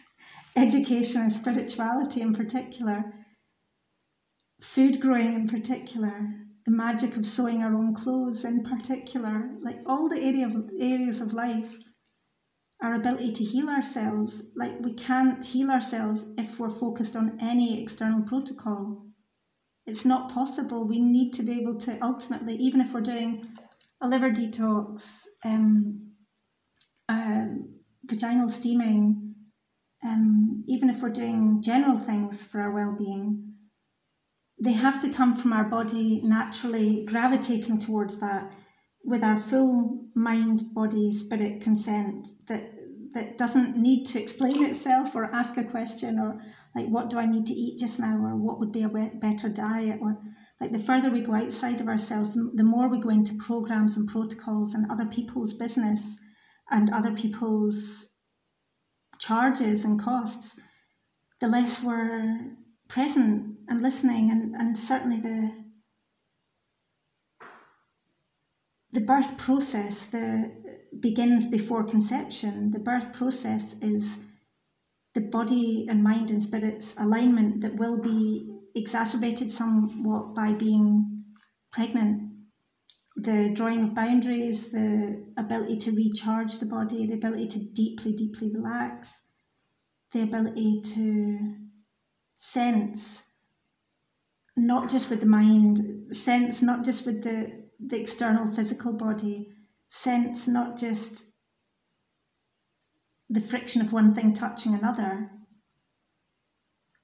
[0.56, 3.04] education and spirituality in particular
[4.60, 6.34] food growing in particular,
[6.64, 11.20] the magic of sewing our own clothes in particular, like all the area of, areas
[11.20, 11.76] of life,
[12.82, 17.82] our ability to heal ourselves, like we can't heal ourselves if we're focused on any
[17.82, 19.04] external protocol.
[19.86, 20.86] It's not possible.
[20.86, 23.48] We need to be able to ultimately, even if we're doing
[24.00, 26.12] a liver detox, um,
[27.08, 27.46] uh,
[28.04, 29.34] vaginal steaming,
[30.04, 33.54] um, even if we're doing general things for our well-being,
[34.62, 38.52] they have to come from our body naturally gravitating towards that
[39.04, 42.74] with our full mind, body, spirit consent that
[43.14, 46.40] that doesn't need to explain itself or ask a question or
[46.74, 49.48] like what do I need to eat just now or what would be a better
[49.48, 50.18] diet or
[50.60, 54.08] like the further we go outside of ourselves, the more we go into programs and
[54.08, 56.16] protocols and other people's business
[56.70, 58.06] and other people's
[59.18, 60.56] charges and costs,
[61.40, 62.56] the less we're
[62.88, 65.52] present and listening and, and certainly the
[68.98, 70.50] the birth process the
[70.98, 72.72] begins before conception.
[72.72, 74.18] The birth process is
[75.14, 81.22] the body and mind and spirit's alignment that will be exacerbated somewhat by being
[81.70, 82.22] pregnant.
[83.14, 88.50] The drawing of boundaries the ability to recharge the body the ability to deeply deeply
[88.52, 89.22] relax
[90.12, 91.54] the ability to
[92.34, 93.22] sense,
[94.56, 99.48] not just with the mind, sense not just with the, the external physical body,
[99.88, 101.32] sense not just
[103.30, 105.30] the friction of one thing touching another,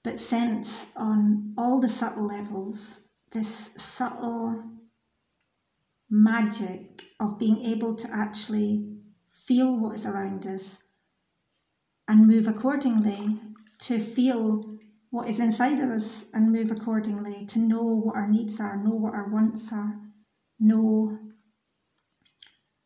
[0.03, 3.01] but sense on all the subtle levels
[3.33, 4.63] this subtle
[6.09, 8.87] magic of being able to actually
[9.29, 10.79] feel what is around us
[12.07, 13.41] and move accordingly
[13.79, 14.65] to feel
[15.11, 18.95] what is inside of us and move accordingly, to know what our needs are, know
[18.95, 19.97] what our wants are,
[20.59, 21.19] know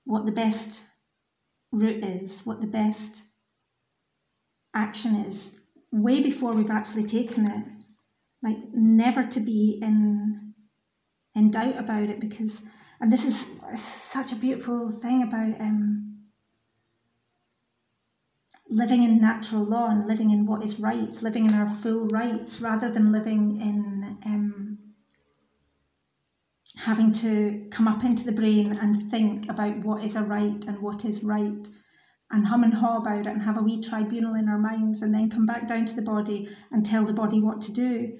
[0.04, 0.84] what the best
[1.70, 3.24] route is, what the best
[4.74, 5.52] action is,
[5.92, 7.64] way before we've actually taken it.
[8.42, 10.54] Like never to be in
[11.34, 12.62] in doubt about it because
[13.00, 16.08] and this is such a beautiful thing about um,
[18.68, 22.60] living in natural law and living in what is right, living in our full rights
[22.60, 24.67] rather than living in um,
[26.78, 30.78] having to come up into the brain and think about what is a right and
[30.80, 31.66] what is right
[32.30, 35.12] and hum and haw about it and have a wee tribunal in our minds and
[35.12, 38.16] then come back down to the body and tell the body what to do.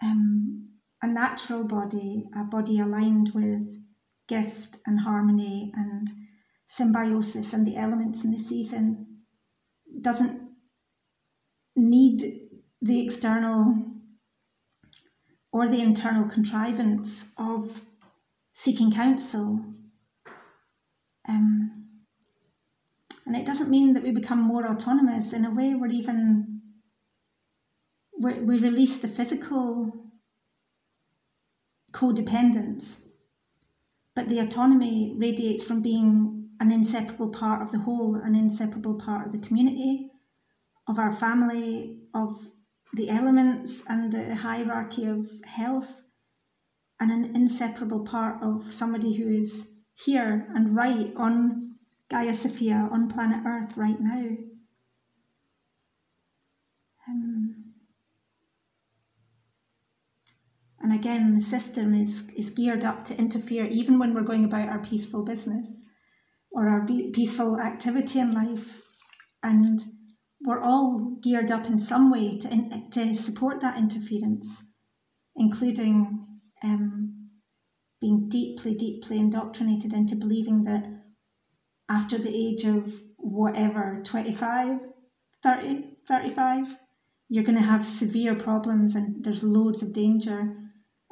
[0.00, 0.68] Um,
[1.02, 3.82] a natural body, a body aligned with
[4.28, 6.06] gift and harmony and
[6.68, 9.06] symbiosis and the elements in the season,
[10.00, 10.40] doesn't
[11.74, 12.22] need
[12.80, 13.74] the external
[15.50, 17.84] or the internal contrivance of
[18.60, 19.60] seeking counsel.
[21.28, 22.00] Um,
[23.24, 25.32] and it doesn't mean that we become more autonomous.
[25.32, 26.62] In a way, we're even,
[28.14, 30.10] we're, we release the physical
[31.92, 33.04] codependence,
[34.16, 39.24] but the autonomy radiates from being an inseparable part of the whole, an inseparable part
[39.24, 40.10] of the community,
[40.88, 42.50] of our family, of
[42.94, 46.07] the elements and the hierarchy of health
[47.00, 51.76] and an inseparable part of somebody who is here and right on
[52.10, 54.36] Gaia Sophia, on planet Earth right now.
[57.08, 57.74] Um,
[60.80, 64.68] and again, the system is, is geared up to interfere even when we're going about
[64.68, 65.68] our peaceful business
[66.50, 68.82] or our be- peaceful activity in life.
[69.42, 69.80] And
[70.40, 74.62] we're all geared up in some way to, in, to support that interference,
[75.36, 76.26] including
[76.62, 77.30] um,
[78.00, 80.86] being deeply, deeply indoctrinated into believing that
[81.88, 84.80] after the age of whatever, 25,
[85.42, 86.76] 30, 35,
[87.28, 90.54] you're going to have severe problems and there's loads of danger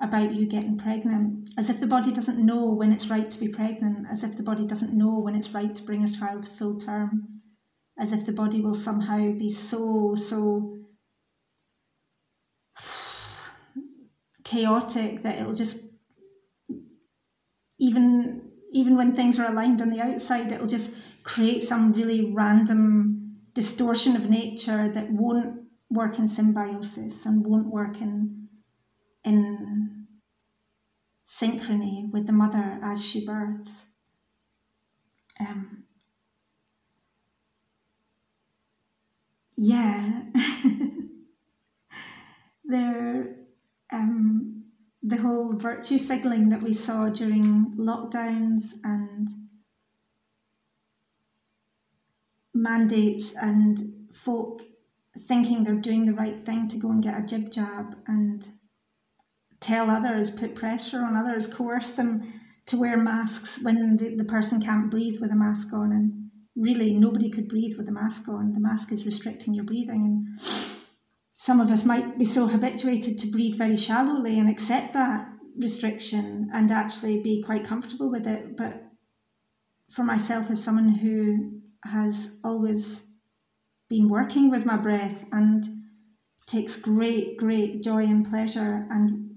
[0.01, 3.49] about you getting pregnant, as if the body doesn't know when it's right to be
[3.49, 6.51] pregnant, as if the body doesn't know when it's right to bring a child to
[6.51, 7.41] full term,
[7.99, 10.76] as if the body will somehow be so, so
[14.47, 15.79] chaotic that it'll just
[17.79, 20.93] even even when things are aligned on the outside it'll just
[21.25, 28.01] create some really random distortion of nature that won't work in symbiosis and won't work
[28.01, 28.49] in
[29.25, 30.07] in
[31.29, 33.87] synchrony with the mother as she births.
[35.41, 35.85] Um,
[39.57, 40.23] yeah.
[42.69, 43.37] There
[43.93, 44.65] um,
[45.03, 49.29] the whole virtue signaling that we saw during lockdowns and
[52.55, 53.79] mandates and
[54.13, 54.63] folk
[55.21, 58.47] thinking they're doing the right thing to go and get a jib jab and
[59.61, 64.61] tell others, put pressure on others, coerce them to wear masks when the, the person
[64.61, 65.93] can't breathe with a mask on.
[65.93, 68.53] And really, nobody could breathe with a mask on.
[68.53, 70.05] The mask is restricting your breathing.
[70.05, 70.76] And
[71.47, 76.51] some of us might be so habituated to breathe very shallowly and accept that restriction
[76.53, 78.57] and actually be quite comfortable with it.
[78.57, 78.83] But
[79.89, 83.05] for myself, as someone who has always
[83.89, 85.65] been working with my breath and
[86.47, 89.37] takes great, great joy and pleasure and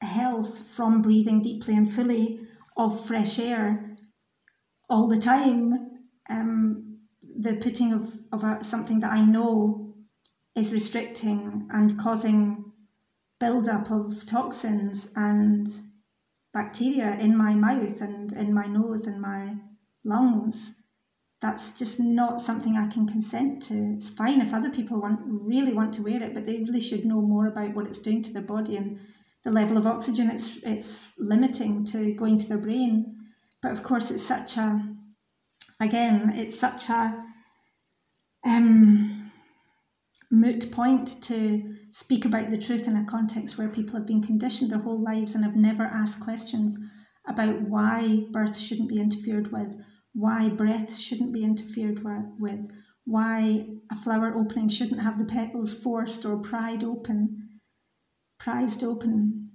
[0.00, 2.40] health from breathing deeply and fully
[2.76, 3.94] of fresh air
[4.88, 6.98] all the time, um,
[7.38, 9.89] the putting of, of a, something that I know
[10.56, 12.72] is restricting and causing
[13.38, 15.68] buildup of toxins and
[16.52, 19.54] bacteria in my mouth and in my nose and my
[20.04, 20.72] lungs.
[21.40, 23.94] That's just not something I can consent to.
[23.96, 27.06] It's fine if other people want really want to wear it, but they really should
[27.06, 28.98] know more about what it's doing to their body and
[29.42, 33.16] the level of oxygen it's it's limiting to going to their brain.
[33.62, 34.86] But of course, it's such a
[35.80, 37.24] again, it's such a
[38.44, 39.09] um,
[40.30, 44.70] moot point to speak about the truth in a context where people have been conditioned
[44.70, 46.78] their whole lives and have never asked questions
[47.26, 49.74] about why birth shouldn't be interfered with,
[50.14, 52.00] why breath shouldn't be interfered
[52.38, 52.70] with,
[53.04, 57.60] why a flower opening shouldn't have the petals forced or pried open,
[58.38, 59.50] prized open.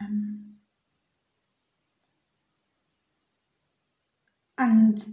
[0.00, 0.56] Um,
[4.56, 5.04] and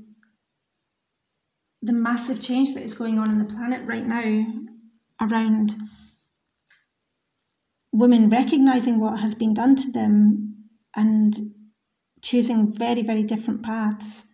[1.82, 4.46] the massive change that is going on in the planet right now
[5.22, 5.76] around
[7.92, 10.56] women recognizing what has been done to them
[10.96, 11.36] and
[12.22, 14.26] choosing very, very different paths.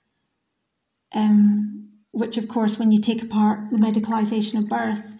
[1.13, 5.15] Um, which, of course, when you take apart the medicalisation of birth,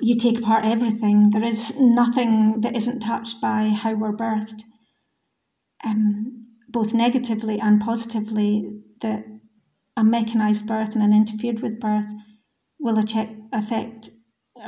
[0.00, 1.30] you take apart everything.
[1.30, 4.62] There is nothing that isn't touched by how we're birthed,
[5.84, 8.80] um, both negatively and positively.
[9.00, 9.24] That
[9.98, 12.06] a mechanised birth and an interfered with birth
[12.78, 12.98] will
[13.52, 14.10] affect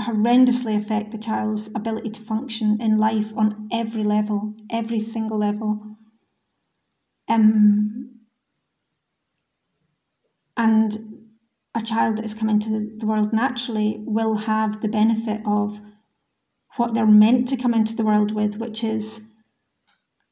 [0.01, 5.97] horrendously affect the child's ability to function in life on every level, every single level.
[7.28, 8.20] Um,
[10.57, 11.26] and
[11.74, 15.81] a child that is coming to the world naturally will have the benefit of
[16.76, 19.20] what they're meant to come into the world with, which is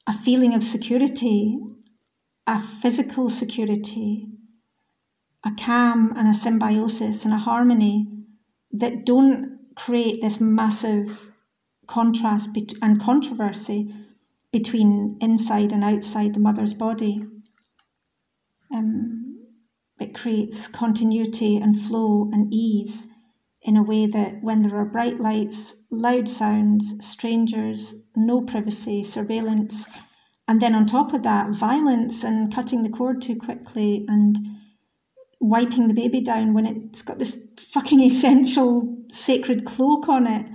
[0.07, 1.59] a feeling of security,
[2.47, 4.38] a physical security,
[5.45, 8.07] a calm and a symbiosis and a harmony
[8.73, 11.31] that don't create this massive
[11.87, 12.51] contrast
[12.83, 13.95] and controversy
[14.53, 17.23] between inside and outside the mother's body.
[18.73, 19.47] Um,
[19.99, 23.07] it creates continuity and flow and ease
[23.63, 29.87] in a way that when there are bright lights, loud sounds, strangers, no privacy, surveillance,
[30.47, 34.37] and then on top of that, violence and cutting the cord too quickly and
[35.41, 40.47] wiping the baby down when it's got this fucking essential sacred cloak on it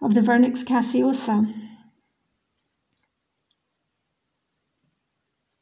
[0.00, 1.52] of the Vernix caseosa.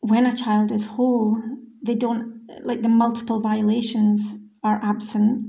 [0.01, 1.41] When a child is whole,
[1.83, 4.21] they don't, like the multiple violations
[4.63, 5.49] are absent,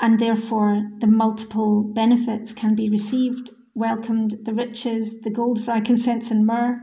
[0.00, 6.44] and therefore the multiple benefits can be received, welcomed, the riches, the gold, frankincense, and
[6.44, 6.80] myrrh,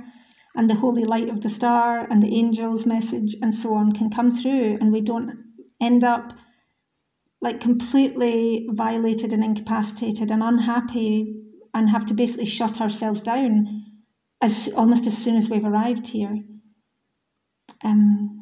[0.55, 4.09] and the holy light of the star, and the angel's message, and so on can
[4.09, 5.31] come through, and we don't
[5.79, 6.33] end up
[7.41, 11.35] like completely violated and incapacitated and unhappy
[11.73, 13.83] and have to basically shut ourselves down
[14.41, 16.43] as almost as soon as we've arrived here.
[17.83, 18.37] Um,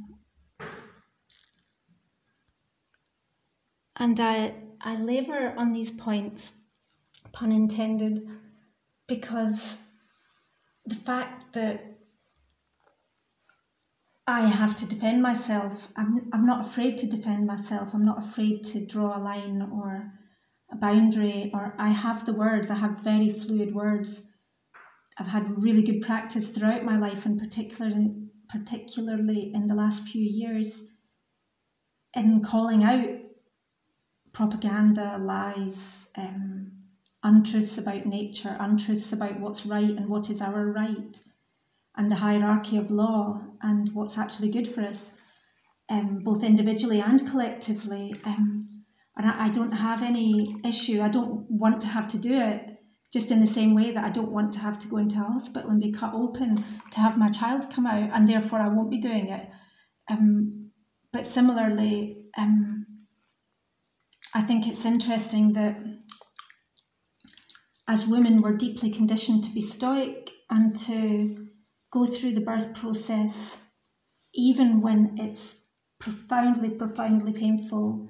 [4.01, 6.53] And I, I labour on these points,
[7.33, 8.25] pun intended,
[9.07, 9.77] because
[10.85, 11.98] the fact that
[14.29, 18.63] I have to defend myself, I'm, I'm not afraid to defend myself, I'm not afraid
[18.65, 20.13] to draw a line or
[20.71, 24.21] a boundary, or I have the words, I have very fluid words.
[25.17, 30.21] I've had really good practice throughout my life, and particularly, particularly in the last few
[30.21, 30.79] years,
[32.13, 33.09] in calling out
[34.31, 36.71] propaganda, lies, um,
[37.23, 41.19] untruths about nature, untruths about what's right and what is our right,
[41.99, 45.11] and the hierarchy of law and what's actually good for us,
[45.89, 48.15] um, both individually and collectively.
[48.23, 48.83] Um,
[49.17, 52.77] and I, I don't have any issue, I don't want to have to do it.
[53.11, 55.23] Just in the same way that I don't want to have to go into a
[55.23, 56.55] hospital and be cut open
[56.91, 59.49] to have my child come out, and therefore I won't be doing it.
[60.09, 60.69] Um,
[61.11, 62.85] but similarly, um,
[64.35, 65.75] I think it's interesting that
[67.87, 71.48] as women, we're deeply conditioned to be stoic and to
[71.91, 73.57] go through the birth process,
[74.33, 75.57] even when it's
[75.99, 78.07] profoundly, profoundly painful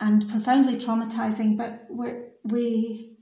[0.00, 1.56] and profoundly traumatizing.
[1.56, 2.12] But we
[2.44, 3.16] we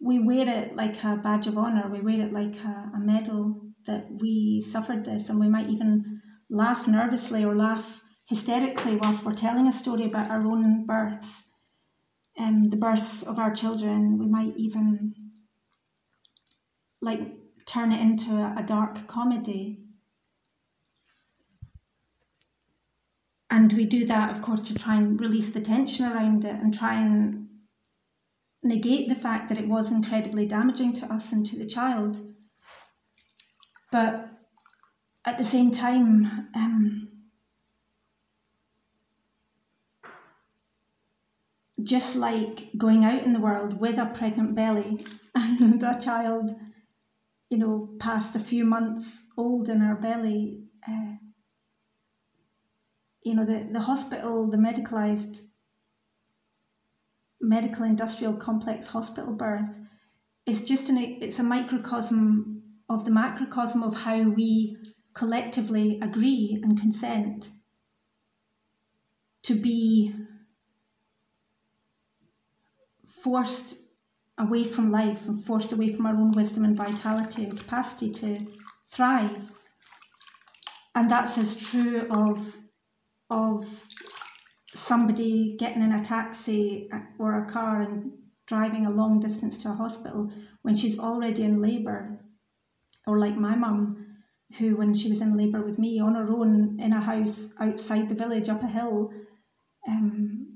[0.00, 1.88] we wear it like a badge of honor.
[1.90, 6.20] We wear it like a, a medal that we suffered this, and we might even
[6.48, 11.42] laugh nervously or laugh hysterically whilst we're telling a story about our own births
[12.40, 14.18] um, the birth of our children.
[14.18, 15.14] We might even
[17.00, 17.20] like
[17.70, 19.78] turn it into a, dark comedy.
[23.48, 26.74] And we do that, of course, to try and release the tension around it and
[26.74, 27.48] try and
[28.62, 32.18] negate the fact that it was incredibly damaging to us and to the child.
[33.92, 34.28] But
[35.24, 37.08] at the same time, um,
[41.82, 45.04] just like going out in the world with a pregnant belly
[45.34, 46.50] and a child,
[47.50, 51.16] you know, past a few months old in our belly, uh,
[53.22, 55.42] you know, the, the hospital, the medicalized
[57.40, 59.78] medical industrial complex hospital birth
[60.46, 64.76] is just an it's a microcosm of the macrocosm of how we
[65.14, 67.50] collectively agree and consent
[69.42, 70.14] to be
[73.22, 73.76] forced
[74.40, 78.46] away from life and forced away from our own wisdom and vitality and capacity to
[78.88, 79.52] thrive.
[80.94, 82.56] And that's as true of
[83.28, 83.84] of
[84.74, 88.12] somebody getting in a taxi or a car and
[88.46, 90.32] driving a long distance to a hospital
[90.62, 92.18] when she's already in labour.
[93.06, 94.16] Or like my mum,
[94.58, 98.08] who, when she was in labour with me on her own in a house outside
[98.08, 99.12] the village up a hill,
[99.88, 100.49] um,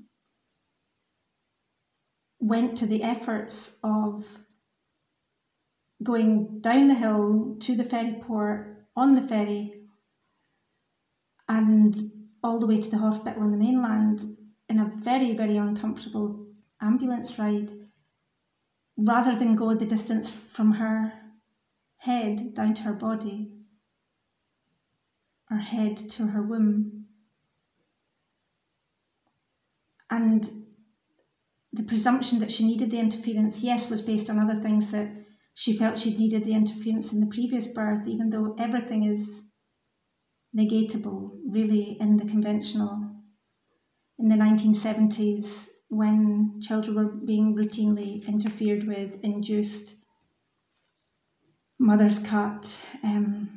[2.45, 4.39] went to the efforts of
[6.03, 9.73] going down the hill to the ferry port on the ferry
[11.49, 11.97] and
[12.43, 14.37] all the way to the hospital on the mainland
[14.69, 16.47] in a very, very uncomfortable
[16.83, 17.73] ambulance ride
[18.99, 21.15] rather than go the distance from her
[21.97, 23.51] head down to her body
[25.51, 27.07] or head to her womb.
[30.11, 30.64] And
[31.75, 35.09] the presumption that she needed the interference, yes, was based on other things that
[35.55, 39.43] she felt she'd needed the interference in the previous birth, even though everything is
[40.57, 43.11] negatable, really, in the conventional.
[44.19, 49.97] In the 1970s, when children were being routinely interfered with, induced,
[51.81, 53.49] mothers cut, um,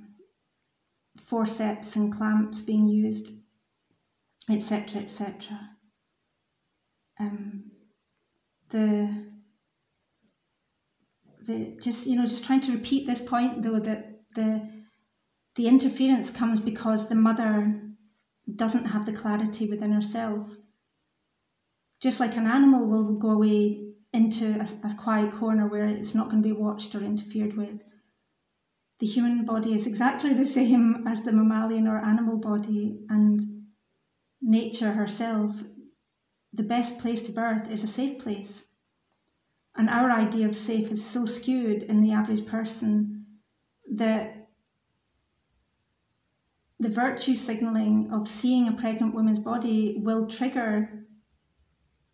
[1.24, 3.34] forceps and clamps being used,
[4.50, 5.60] etc., etc.
[7.20, 7.67] Um,
[8.70, 9.28] the
[11.46, 14.70] the just you know just trying to repeat this point though that the
[15.56, 17.82] the interference comes because the mother
[18.56, 20.56] doesn't have the clarity within herself.
[22.02, 26.30] Just like an animal will go away into a, a quiet corner where it's not
[26.30, 27.84] going to be watched or interfered with.
[29.00, 33.40] The human body is exactly the same as the mammalian or animal body, and
[34.42, 35.64] nature herself,
[36.58, 38.66] the best place to birth is a safe place.
[39.76, 43.26] And our idea of safe is so skewed in the average person
[43.94, 44.50] that
[46.80, 51.06] the virtue signaling of seeing a pregnant woman's body will trigger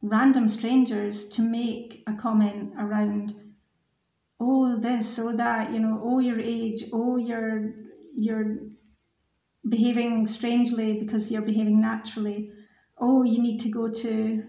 [0.02, 3.34] random strangers to make a comment around
[4.42, 7.74] oh this or that you know oh your age oh you're
[8.14, 8.58] you're
[9.68, 12.52] behaving strangely because you're behaving naturally
[13.04, 14.44] oh you need to go to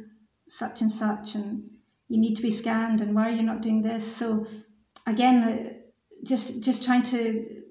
[0.48, 1.64] such and such and
[2.09, 4.46] you need to be scanned and why are you not doing this so
[5.07, 5.72] again uh,
[6.24, 7.20] just just trying to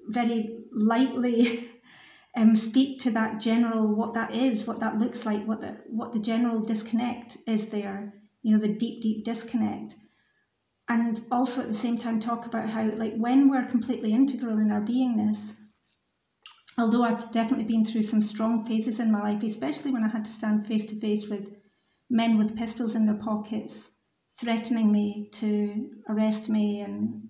[0.08, 1.70] very lightly
[2.36, 6.12] um, speak to that general what that is, what that looks like, what the what
[6.12, 8.14] the general disconnect is there.
[8.42, 9.94] You know, the deep, deep disconnect,
[10.88, 14.70] and also at the same time talk about how like when we're completely integral in
[14.70, 15.54] our beingness.
[16.76, 20.24] Although I've definitely been through some strong phases in my life, especially when I had
[20.24, 21.54] to stand face to face with
[22.10, 23.90] men with pistols in their pockets,
[24.38, 27.28] threatening me to arrest me and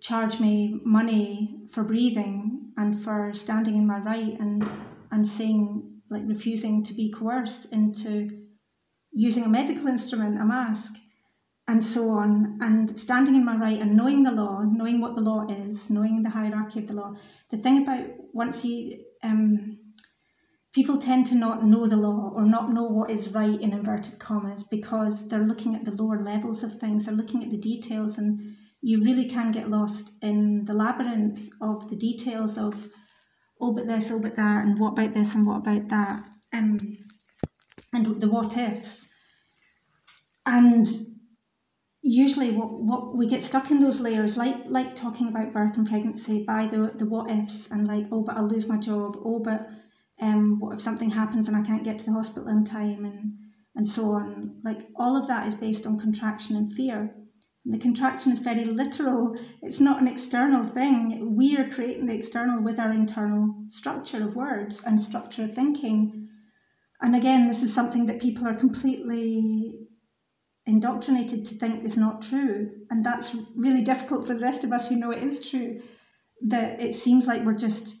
[0.00, 4.70] charge me money for breathing and for standing in my right and
[5.10, 8.44] and saying like refusing to be coerced into
[9.12, 10.94] using a medical instrument, a mask,
[11.66, 15.22] and so on, and standing in my right and knowing the law, knowing what the
[15.22, 17.14] law is, knowing the hierarchy of the law.
[17.50, 19.78] The thing about once you um,
[20.74, 24.18] people tend to not know the law or not know what is right in inverted
[24.18, 28.18] commas because they're looking at the lower levels of things, they're looking at the details
[28.18, 32.88] and you really can get lost in the labyrinth of the details of
[33.58, 36.78] oh but this oh but that and what about this and what about that um,
[37.94, 39.06] and the what ifs
[40.44, 40.86] and
[42.06, 45.88] usually what, what we get stuck in those layers like like talking about birth and
[45.88, 49.38] pregnancy by the the what ifs and like oh but I'll lose my job oh
[49.38, 49.70] but
[50.20, 53.32] um what if something happens and I can't get to the hospital in time and
[53.74, 57.14] and so on like all of that is based on contraction and fear
[57.64, 59.34] And the contraction is very literal.
[59.62, 61.34] It's not an external thing.
[61.34, 66.28] We are creating the external with our internal structure of words and structure of thinking.
[67.00, 69.83] And again, this is something that people are completely
[70.66, 72.70] indoctrinated to think is not true.
[72.90, 75.80] And that's really difficult for the rest of us who know it is true.
[76.46, 77.96] That it seems like we're just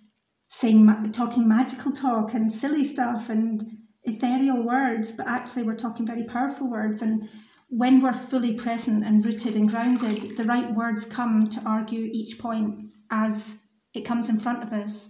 [0.50, 3.62] saying, talking magical talk and silly stuff and
[4.04, 7.02] ethereal words, but actually we're talking very powerful words.
[7.02, 7.28] And
[7.68, 12.38] when we're fully present and rooted and grounded, the right words come to argue each
[12.38, 13.56] point as
[13.94, 15.08] it comes in front of us.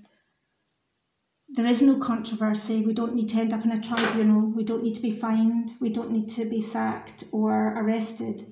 [1.57, 2.82] There is no controversy.
[2.82, 4.50] We don't need to end up in a tribunal.
[4.50, 5.70] We don't need to be fined.
[5.80, 8.42] We don't need to be sacked or arrested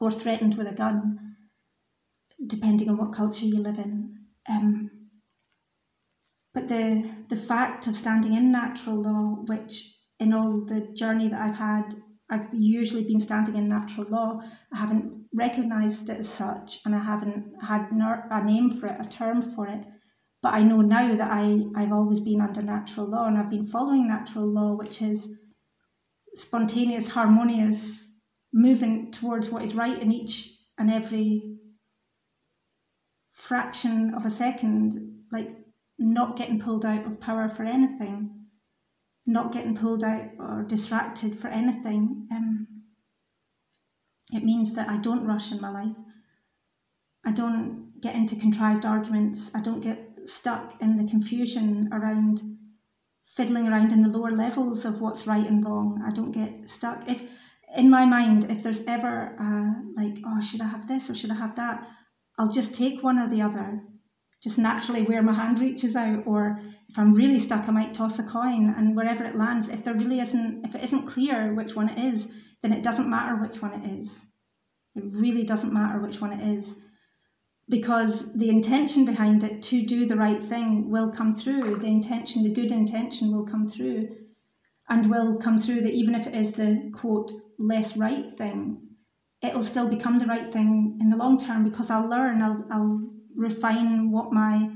[0.00, 1.36] or threatened with a gun,
[2.44, 4.16] depending on what culture you live in.
[4.48, 4.90] Um,
[6.52, 11.40] but the the fact of standing in natural law, which in all the journey that
[11.40, 11.94] I've had
[12.28, 14.40] I've usually been standing in natural law.
[14.72, 19.08] I haven't recognised it as such, and I haven't had a name for it, a
[19.08, 19.84] term for it.
[20.42, 23.66] But I know now that I, I've always been under natural law, and I've been
[23.66, 25.28] following natural law, which is
[26.34, 28.06] spontaneous, harmonious
[28.52, 31.56] moving towards what is right in each and every
[33.32, 35.50] fraction of a second, like
[35.98, 38.46] not getting pulled out of power for anything,
[39.26, 42.26] not getting pulled out or distracted for anything.
[42.30, 42.66] Um,
[44.32, 45.96] it means that I don't rush in my life.
[47.24, 49.50] I don't get into contrived arguments.
[49.54, 52.42] I don't get stuck in the confusion around
[53.24, 56.02] fiddling around in the lower levels of what's right and wrong.
[56.06, 57.08] I don't get stuck.
[57.08, 57.22] If
[57.76, 61.32] in my mind, if there's ever uh, like, oh, should I have this or should
[61.32, 61.86] I have that?
[62.38, 63.82] I'll just take one or the other,
[64.42, 66.22] just naturally where my hand reaches out.
[66.26, 69.68] Or if I'm really stuck, I might toss a coin and wherever it lands.
[69.68, 72.28] If there really isn't, if it isn't clear which one it is,
[72.62, 74.16] then it doesn't matter which one it is.
[74.94, 76.74] It really doesn't matter which one it is
[77.68, 81.76] because the intention behind it to do the right thing will come through.
[81.76, 84.08] The intention, the good intention will come through
[84.88, 88.82] and will come through that even if it is the quote less right thing,
[89.42, 93.10] it'll still become the right thing in the long term because I'll learn, I'll, I'll
[93.34, 94.70] refine what my,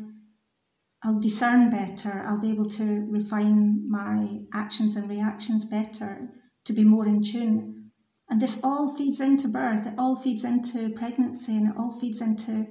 [1.04, 6.28] I'll discern better, I'll be able to refine my actions and reactions better
[6.64, 7.90] to be more in tune.
[8.28, 12.20] And this all feeds into birth, it all feeds into pregnancy, and it all feeds
[12.20, 12.66] into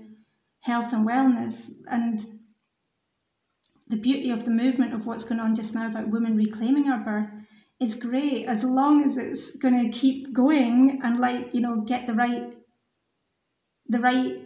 [0.62, 1.70] health and wellness.
[1.90, 2.20] And
[3.88, 7.04] the beauty of the movement of what's going on just now about women reclaiming our
[7.04, 7.30] birth
[7.80, 12.06] is great as long as it's going to keep going and like you know get
[12.06, 12.54] the right
[13.88, 14.44] the right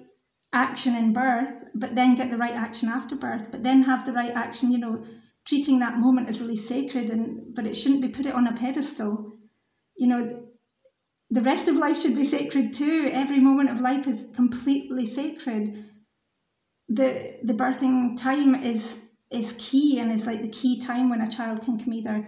[0.54, 4.14] action in birth but then get the right action after birth but then have the
[4.14, 5.04] right action you know
[5.46, 8.54] treating that moment as really sacred and but it shouldn't be put it on a
[8.54, 9.32] pedestal
[9.98, 10.44] you know
[11.32, 15.86] the rest of life should be sacred too every moment of life is completely sacred
[16.96, 19.00] the the birthing time is
[19.32, 22.28] is key and is like the key time when a child can come either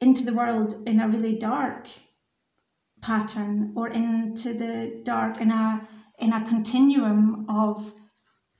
[0.00, 1.88] into the world in a really dark
[3.00, 5.86] pattern or into the dark in a
[6.18, 7.92] in a continuum of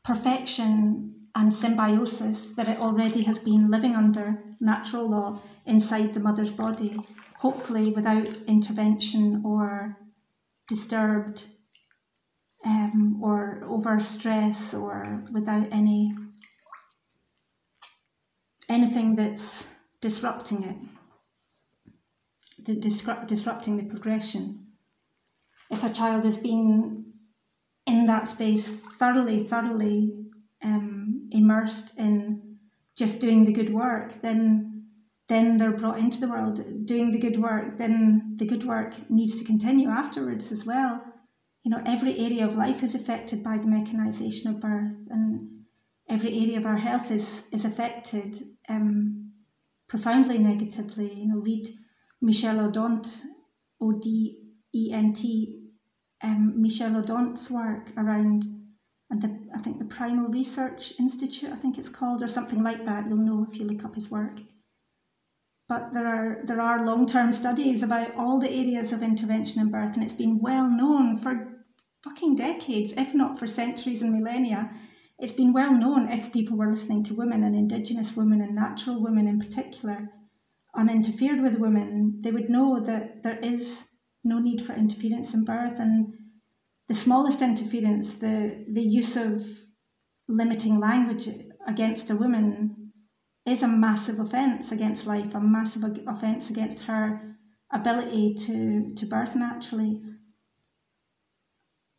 [0.05, 6.51] perfection and symbiosis that it already has been living under natural law inside the mother's
[6.51, 6.99] body,
[7.37, 9.97] hopefully without intervention or
[10.69, 11.47] disturbed
[12.65, 16.15] um, or over stress or without any
[18.69, 19.67] anything that's
[20.01, 20.77] disrupting it,
[22.65, 24.67] the disrupt, disrupting the progression.
[25.71, 27.13] If a child has been
[27.87, 30.13] in that space thoroughly, thoroughly
[30.63, 32.59] um, immersed in
[32.97, 34.69] just doing the good work, then
[35.29, 37.79] then they're brought into the world doing the good work.
[37.79, 41.12] Then the good work needs to continue afterwards as well
[41.65, 45.65] you know, every area of life is affected by the mechanization of birth, and
[46.09, 48.37] every area of our health is is affected
[48.69, 49.33] um,
[49.89, 51.13] profoundly negatively.
[51.15, 51.69] You know, read
[52.21, 53.21] Michel Odent,
[53.81, 54.41] O D
[54.75, 55.69] E N T,
[56.23, 58.45] um, Michel Odent's work around,
[59.11, 62.85] and the I think the Primal Research Institute, I think it's called, or something like
[62.87, 63.09] that.
[63.09, 64.41] You'll know if you look up his work
[65.69, 69.95] but there are there are long-term studies about all the areas of intervention in birth
[69.95, 71.52] and it's been well known for
[72.05, 74.71] fucking decades if not for centuries and millennia
[75.19, 79.03] it's been well known if people were listening to women and indigenous women and natural
[79.03, 80.09] women in particular
[80.75, 83.85] uninterfered with women they would know that there is
[84.25, 86.15] no need for interference in birth and
[86.89, 89.45] the smallest interference the the use of
[90.29, 91.29] limiting language
[91.67, 92.83] against a woman
[93.47, 97.37] is a massive offence against life, a massive offence against her
[97.73, 100.01] ability to, to birth naturally.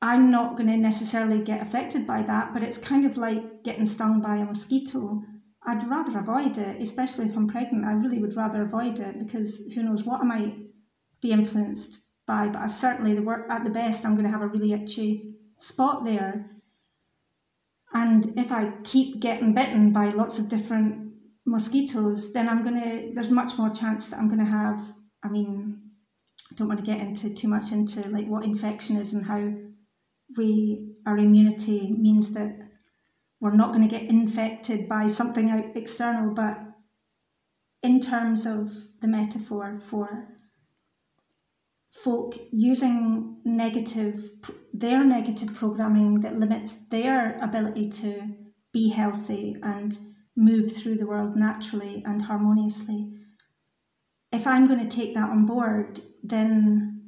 [0.04, 3.86] I'm not going to necessarily get affected by that, but it's kind of like getting
[3.86, 5.24] stung by a mosquito.
[5.66, 7.86] I'd rather avoid it, especially if I'm pregnant.
[7.86, 10.58] I really would rather avoid it because who knows what I might
[11.22, 12.50] be influenced by.
[12.50, 15.36] But I certainly, the work at the best, I'm going to have a really itchy
[15.62, 16.52] spot there.
[17.94, 21.14] And if I keep getting bitten by lots of different
[21.46, 23.14] mosquitoes, then I'm gonna.
[23.14, 24.82] There's much more chance that I'm gonna have.
[25.24, 25.80] I mean,
[26.52, 29.54] I don't want to get into too much into like what infection is and how
[30.38, 32.58] we our immunity means that
[33.40, 36.60] we're not going to get infected by something out external, but
[37.82, 38.72] in terms of
[39.02, 40.30] the metaphor for
[41.92, 44.32] folk using negative
[44.74, 48.34] their negative programming that limits their ability to
[48.72, 49.98] be healthy and
[50.36, 53.12] move through the world naturally and harmoniously.
[54.32, 57.03] If I'm going to take that on board, then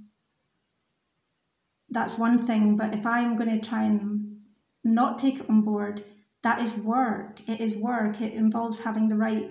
[1.89, 2.77] that's one thing.
[2.77, 4.37] But if I'm going to try and
[4.83, 6.03] not take it on board,
[6.43, 7.41] that is work.
[7.47, 8.21] It is work.
[8.21, 9.49] It involves having the right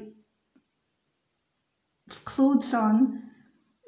[2.25, 3.23] clothes on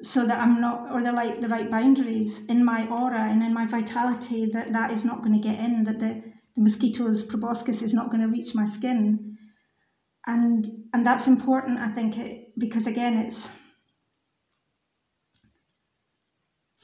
[0.01, 3.53] so that I'm not, or they're like the right boundaries in my aura and in
[3.53, 6.21] my vitality that that is not going to get in, that the,
[6.55, 9.37] the mosquito's proboscis is not going to reach my skin.
[10.27, 13.49] And, and that's important, I think, it, because again, it's,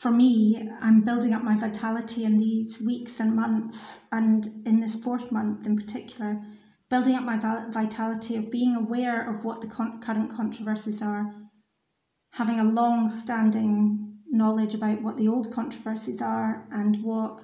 [0.04, 4.95] for me, I'm building up my vitality in these weeks and months, and in this
[4.95, 6.41] fourth month in particular,
[6.89, 7.38] building up my
[7.72, 11.34] vitality of being aware of what the con- current controversies are,
[12.34, 17.39] having a long standing knowledge about what the old controversies are and what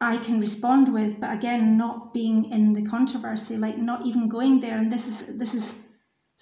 [0.00, 4.58] I can respond with, but again, not being in the controversy, like not even going
[4.58, 4.78] there.
[4.78, 5.76] And this is this is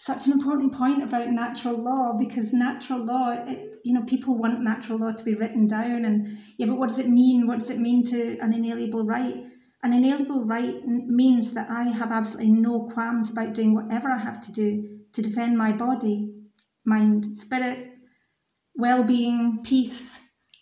[0.03, 4.63] such an important point about natural law because natural law, it, you know, people want
[4.63, 7.47] natural law to be written down, and yeah, but what does it mean?
[7.47, 9.45] What does it mean to an inalienable right?
[9.83, 14.41] An inalienable right means that I have absolutely no qualms about doing whatever I have
[14.41, 16.33] to do to defend my body,
[16.87, 17.91] mind, spirit,
[18.75, 20.19] well being, peace,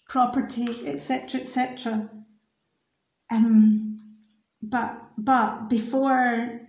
[0.09, 2.11] property, etc., etc.
[3.31, 4.01] Um,
[4.61, 6.61] but but before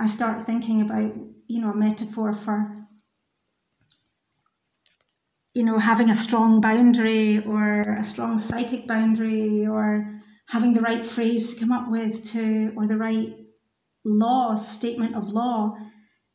[0.00, 1.12] I start thinking about
[1.48, 2.86] you know a metaphor for
[5.54, 11.04] you know having a strong boundary or a strong psychic boundary or having the right
[11.04, 13.34] phrase to come up with to or the right
[14.04, 15.74] law statement of law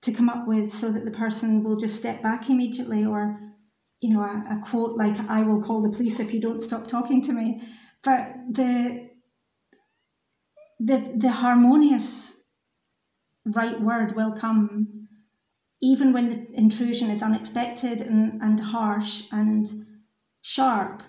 [0.01, 3.39] to come up with so that the person will just step back immediately or
[3.99, 6.88] you know a, a quote like i will call the police if you don't stop
[6.88, 7.62] talking to me.
[8.03, 9.09] But the
[10.80, 12.34] the the harmonious
[13.45, 15.01] right word will come
[15.82, 19.86] even when the intrusion is unexpected and, and harsh and
[20.42, 21.04] sharp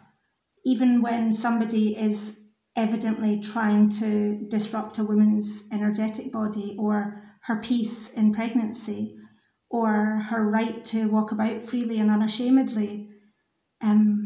[0.65, 2.37] even when somebody is
[2.77, 9.17] evidently trying to disrupt a woman's energetic body or her peace in pregnancy
[9.69, 13.09] or her right to walk about freely and unashamedly.
[13.81, 14.22] Um,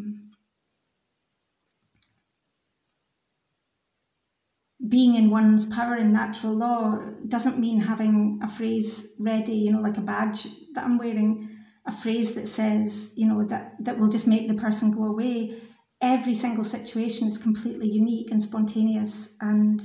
[4.88, 9.80] being in one's power in natural law doesn't mean having a phrase ready, you know,
[9.80, 11.48] like a badge that I'm wearing,
[11.86, 15.58] a phrase that says, you know, that, that will just make the person go away.
[16.00, 19.82] Every single situation is completely unique and spontaneous and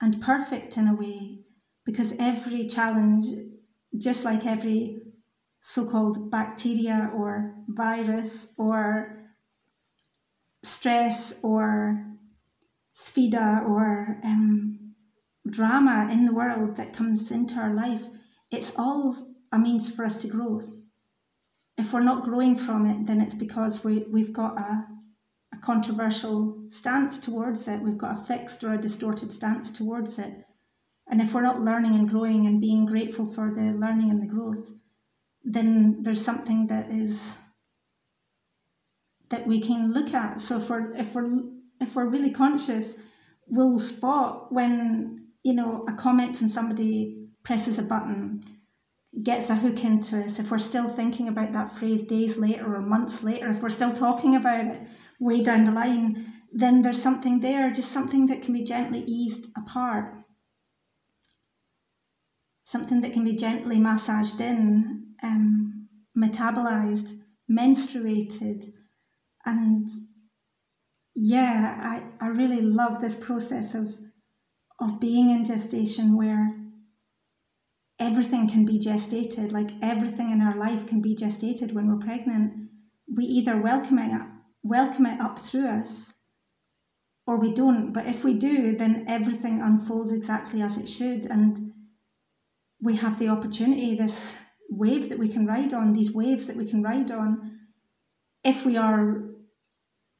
[0.00, 1.40] and perfect in a way
[1.86, 3.24] because every challenge
[3.96, 5.00] just like every
[5.60, 9.30] so-called bacteria or virus or
[10.62, 12.04] stress or
[12.94, 14.94] sfida or um,
[15.48, 18.06] drama in the world that comes into our life
[18.54, 20.60] it's all a means for us to grow.
[21.76, 24.86] if we're not growing from it, then it's because we, we've got a,
[25.52, 27.80] a controversial stance towards it.
[27.80, 30.44] We've got a fixed or a distorted stance towards it.
[31.08, 34.32] And if we're not learning and growing and being grateful for the learning and the
[34.32, 34.72] growth,
[35.42, 37.36] then there's something that is
[39.30, 40.40] that we can look at.
[40.40, 41.40] So if we're if we're
[41.80, 42.94] if we're really conscious,
[43.46, 48.42] we'll spot when you know a comment from somebody presses a button
[49.22, 52.80] gets a hook into us, if we're still thinking about that phrase days later or
[52.80, 54.82] months later, if we're still talking about it
[55.20, 59.46] way down the line, then there's something there, just something that can be gently eased
[59.56, 60.14] apart.
[62.64, 67.12] Something that can be gently massaged in, um, metabolized,
[67.50, 68.64] menstruated.
[69.46, 69.86] And
[71.14, 71.78] yeah,
[72.20, 73.94] I, I really love this process of
[74.80, 76.52] of being in gestation where
[77.98, 82.68] everything can be gestated, like everything in our life can be gestated when we're pregnant.
[83.06, 84.20] We either welcome it,
[84.62, 86.12] welcome it up through us
[87.26, 87.92] or we don't.
[87.92, 91.24] But if we do, then everything unfolds exactly as it should.
[91.26, 91.72] And
[92.82, 94.34] we have the opportunity, this
[94.68, 97.58] wave that we can ride on, these waves that we can ride on,
[98.42, 99.23] if we are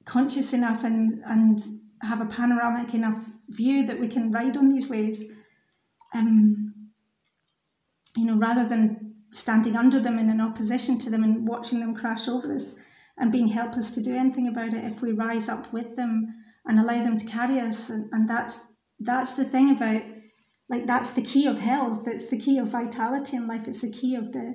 [0.04, 1.60] conscious enough and, and
[2.02, 5.20] have a panoramic enough view that we can ride on these waves.
[6.14, 6.74] Um,
[8.16, 11.94] you know, rather than standing under them and in opposition to them and watching them
[11.94, 12.74] crash over us
[13.18, 16.34] and being helpless to do anything about it, if we rise up with them
[16.66, 18.58] and allow them to carry us, and, and that's
[19.00, 20.02] that's the thing about
[20.68, 22.06] like that's the key of health.
[22.06, 23.66] It's the key of vitality in life.
[23.66, 24.54] It's the key of the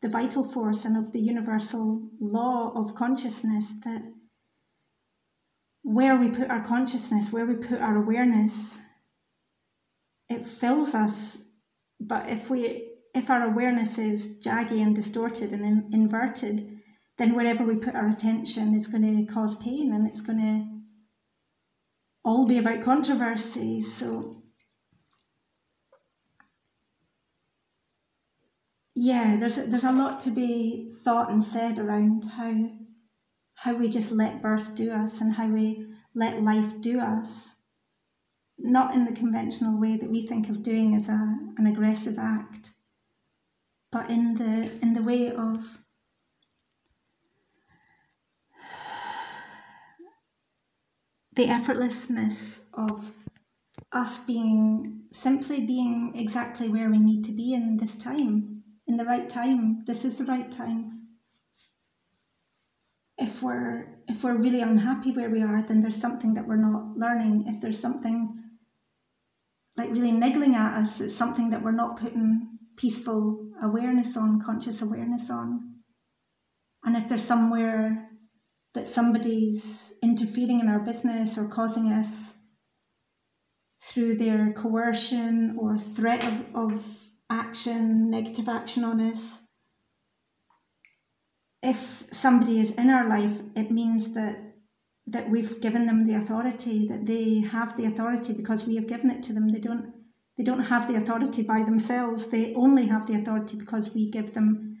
[0.00, 4.02] the vital force and of the universal law of consciousness that
[5.82, 8.78] where we put our consciousness, where we put our awareness,
[10.28, 11.38] it fills us.
[11.98, 16.80] But if we if our awareness is jaggy and distorted and in, inverted,
[17.18, 20.80] then wherever we put our attention is going to cause pain and it's going to
[22.24, 23.82] all be about controversy.
[23.82, 24.42] So,
[28.94, 32.70] yeah, there's there's a lot to be thought and said around how
[33.60, 37.50] how we just let birth do us and how we let life do us.
[38.58, 42.70] Not in the conventional way that we think of doing as a, an aggressive act,
[43.92, 45.78] but in the in the way of
[51.34, 53.12] the effortlessness of
[53.92, 59.04] us being simply being exactly where we need to be in this time, in the
[59.04, 59.84] right time.
[59.86, 60.99] This is the right time.
[63.20, 66.96] If we're if we're really unhappy where we are, then there's something that we're not
[66.96, 67.44] learning.
[67.46, 68.42] If there's something
[69.76, 74.82] like really niggling at us, it's something that we're not putting peaceful awareness on, conscious
[74.82, 75.74] awareness on.
[76.84, 78.08] And if there's somewhere
[78.74, 82.34] that somebody's interfering in our business or causing us
[83.82, 86.84] through their coercion or threat of, of
[87.30, 89.40] action, negative action on us.
[91.62, 94.36] If somebody is in our life, it means that
[95.06, 99.10] that we've given them the authority, that they have the authority because we have given
[99.10, 99.48] it to them.
[99.48, 99.92] They don't
[100.36, 102.26] they don't have the authority by themselves.
[102.26, 104.78] They only have the authority because we give them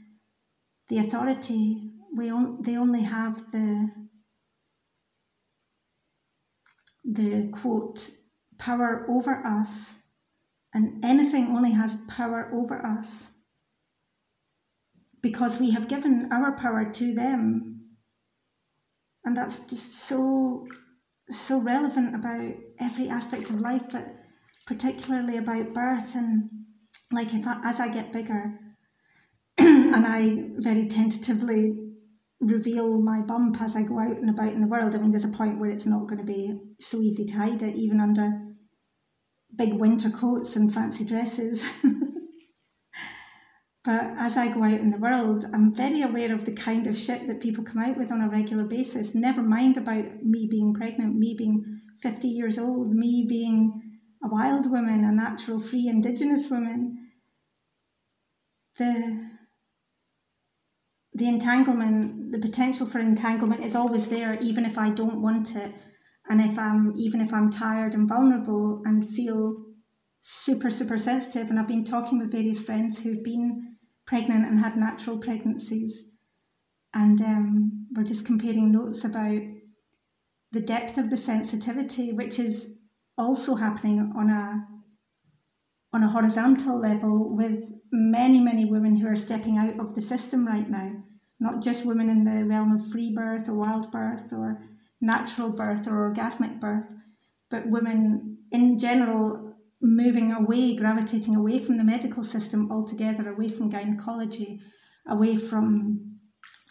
[0.88, 1.90] the authority.
[2.16, 3.90] We on, they only have the
[7.04, 8.10] the quote
[8.58, 9.94] power over us,
[10.72, 13.29] and anything only has power over us
[15.22, 17.80] because we have given our power to them.
[19.24, 20.66] And that's just so
[21.28, 24.04] so relevant about every aspect of life, but
[24.66, 26.50] particularly about birth and
[27.12, 28.58] like if I, as I get bigger
[29.58, 31.76] and I very tentatively
[32.40, 34.94] reveal my bump as I go out and about in the world.
[34.94, 37.62] I mean, there's a point where it's not going to be so easy to hide
[37.62, 38.32] it, even under
[39.54, 41.66] big winter coats and fancy dresses.
[43.84, 46.98] but as I go out in the world, I'm very aware of the kind of
[46.98, 49.14] shit that people come out with on a regular basis.
[49.14, 53.80] Never mind about me being pregnant, me being 50 years old, me being
[54.22, 57.08] a wild woman, a natural, free, indigenous woman.
[58.76, 59.28] The
[61.12, 65.74] the entanglement, the potential for entanglement is always there, even if I don't want it
[66.30, 69.56] and if i'm even if i'm tired and vulnerable and feel
[70.22, 73.70] super super sensitive and i've been talking with various friends who've been
[74.10, 76.02] pregnant and had natural pregnancies.
[76.92, 79.40] And um, we're just comparing notes about
[80.50, 82.74] the depth of the sensitivity which is
[83.16, 84.66] also happening on a
[85.92, 90.44] on a horizontal level with many many women who are stepping out of the system
[90.44, 90.90] right now.
[91.38, 94.60] Not just women in the realm of free birth or wild birth or
[95.00, 96.92] natural birth or orgasmic birth,
[97.48, 99.49] but women in general
[99.82, 104.60] moving away, gravitating away from the medical system altogether, away from gynecology,
[105.08, 106.18] away from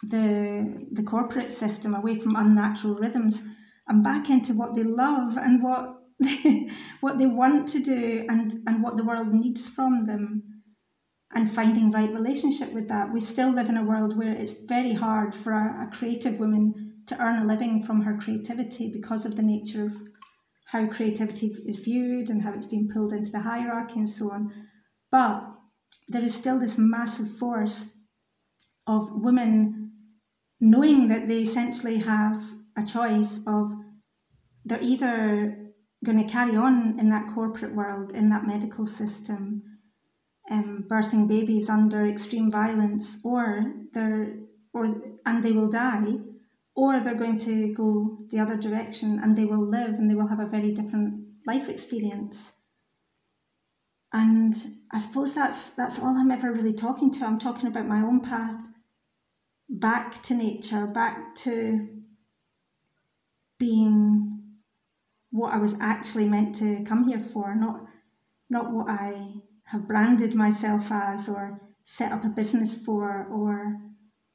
[0.02, 3.42] the the corporate system, away from unnatural rhythms,
[3.88, 5.96] and back into what they love and what
[7.00, 10.42] what they want to do and and what the world needs from them
[11.32, 13.12] and finding right relationship with that.
[13.12, 17.02] We still live in a world where it's very hard for a, a creative woman
[17.06, 19.92] to earn a living from her creativity because of the nature of
[20.70, 24.52] how creativity is viewed and how it's been pulled into the hierarchy and so on.
[25.10, 25.42] But
[26.08, 27.86] there is still this massive force
[28.86, 29.92] of women
[30.60, 32.40] knowing that they essentially have
[32.76, 33.72] a choice of
[34.64, 35.72] they're either
[36.04, 39.62] going to carry on in that corporate world, in that medical system,
[40.50, 44.36] um, birthing babies under extreme violence, or they're
[44.72, 44.84] or
[45.26, 46.14] and they will die,
[46.80, 50.28] or they're going to go the other direction and they will live and they will
[50.28, 51.12] have a very different
[51.46, 52.54] life experience.
[54.14, 54.54] And
[54.90, 57.26] I suppose that's that's all I'm ever really talking to.
[57.26, 58.56] I'm talking about my own path
[59.68, 61.86] back to nature, back to
[63.58, 64.42] being
[65.30, 67.84] what I was actually meant to come here for, not
[68.48, 73.76] not what I have branded myself as or set up a business for or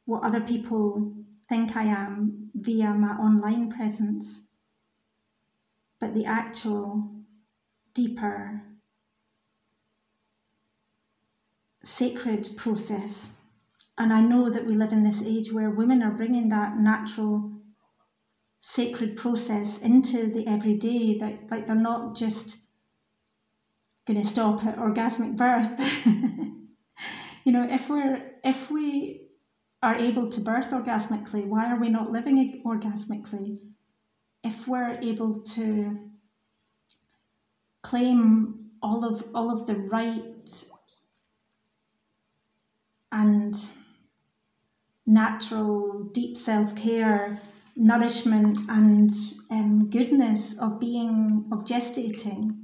[0.06, 4.41] what other people think I am via my online presence,
[6.00, 7.12] but the actual
[7.93, 8.64] deeper
[11.84, 13.32] sacred process.
[13.98, 17.52] And I know that we live in this age where women are bringing that natural
[18.62, 22.58] sacred process into the everyday, that like they're not just
[24.08, 25.80] going to stop at orgasmic birth.
[27.46, 29.24] you know, if we're if we
[29.86, 33.59] are able to birth orgasmically, why are we not living orgasmically?
[34.43, 35.99] If we're able to
[37.83, 40.63] claim all of all of the right
[43.11, 43.55] and
[45.05, 47.39] natural, deep self care,
[47.75, 49.11] nourishment, and
[49.51, 52.57] um, goodness of being, of gestating.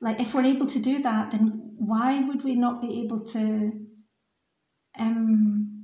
[0.00, 3.72] Like, if we're able to do that, then why would we not be able to?
[4.98, 5.75] Um,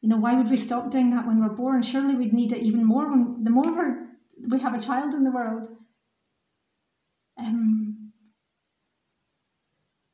[0.00, 1.82] you know, why would we stop doing that when we're born?
[1.82, 4.08] Surely we'd need it even more when the more
[4.48, 5.66] we have a child in the world.
[7.38, 8.12] Um,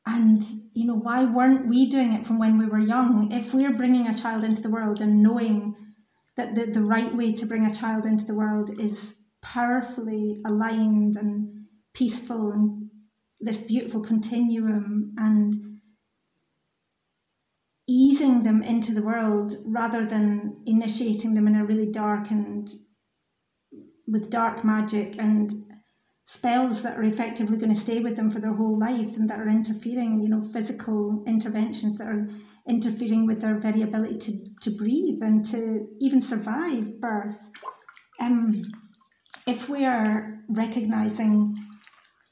[0.05, 3.31] and you know, why weren't we doing it from when we were young?
[3.31, 5.75] If we're bringing a child into the world and knowing
[6.35, 11.15] that the, the right way to bring a child into the world is powerfully aligned
[11.15, 12.89] and peaceful and
[13.39, 15.53] this beautiful continuum and
[17.87, 22.69] easing them into the world rather than initiating them in a really dark and
[24.07, 25.53] with dark magic and
[26.25, 29.39] spells that are effectively going to stay with them for their whole life and that
[29.39, 32.27] are interfering, you know, physical interventions that are
[32.67, 34.31] interfering with their very ability to,
[34.61, 37.49] to breathe and to even survive birth.
[38.19, 38.61] Um,
[39.45, 41.55] if we are recognizing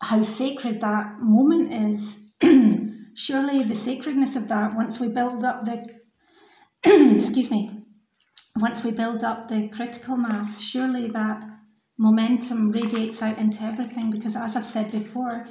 [0.02, 2.18] how sacred that moment is,
[3.16, 5.84] surely the sacredness of that, once we build up the,
[7.16, 7.84] excuse me,
[8.58, 11.44] once we build up the critical mass, surely that
[11.98, 15.48] momentum radiates out into everything because, as I've said before,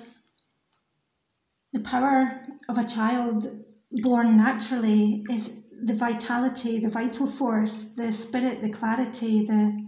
[1.72, 3.46] the power of a child
[3.90, 5.52] born naturally is
[5.82, 9.84] the vitality, the vital force, the spirit, the clarity, the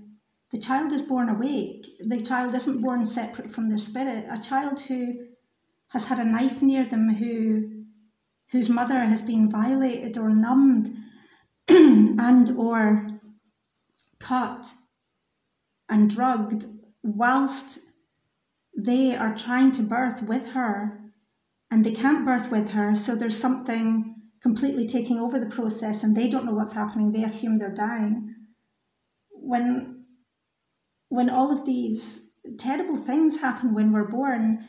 [0.53, 1.87] the child is born awake.
[2.01, 4.27] The child isn't born separate from their spirit.
[4.31, 5.15] A child who
[5.89, 7.85] has had a knife near them, who
[8.53, 10.89] whose mother has been violated or numbed
[11.69, 13.07] and or
[14.21, 14.67] cut
[15.89, 16.65] and drugged
[17.03, 17.79] whilst
[18.77, 21.01] they are trying to birth with her.
[21.71, 26.17] And they can't birth with her so there's something completely taking over the process and
[26.17, 27.11] they don't know what's happening.
[27.11, 28.35] They assume they're dying.
[29.31, 30.05] When
[31.09, 32.21] when all of these
[32.59, 34.65] terrible things happen when we're born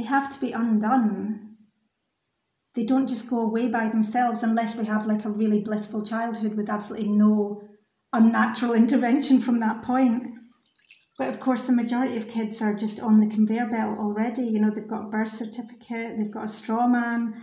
[0.00, 1.56] they have to be undone.
[2.74, 6.54] They don't just go away by themselves unless we have like a really blissful childhood
[6.54, 7.60] with absolutely no
[8.14, 10.22] unnatural intervention from that point.
[11.18, 14.44] But of course, the majority of kids are just on the conveyor belt already.
[14.44, 17.34] You know, they've got a birth certificate, they've got a straw man,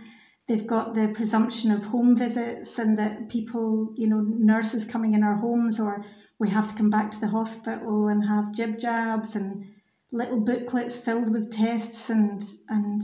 [0.48, 5.22] they've got the presumption of home visits, and that people, you know, nurses coming in
[5.22, 6.04] our homes, or
[6.40, 9.64] we have to come back to the hospital and have jib jabs and
[10.12, 13.02] little booklets filled with tests and and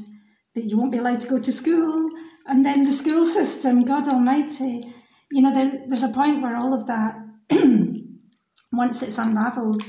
[0.55, 2.09] that you won't be allowed to go to school.
[2.47, 4.81] And then the school system god almighty
[5.31, 7.17] you know there, there's a point where all of that
[8.73, 9.83] once it's unraveled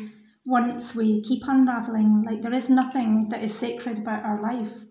[0.45, 4.85] once we keep unraveling like there is nothing that is sacred about our life.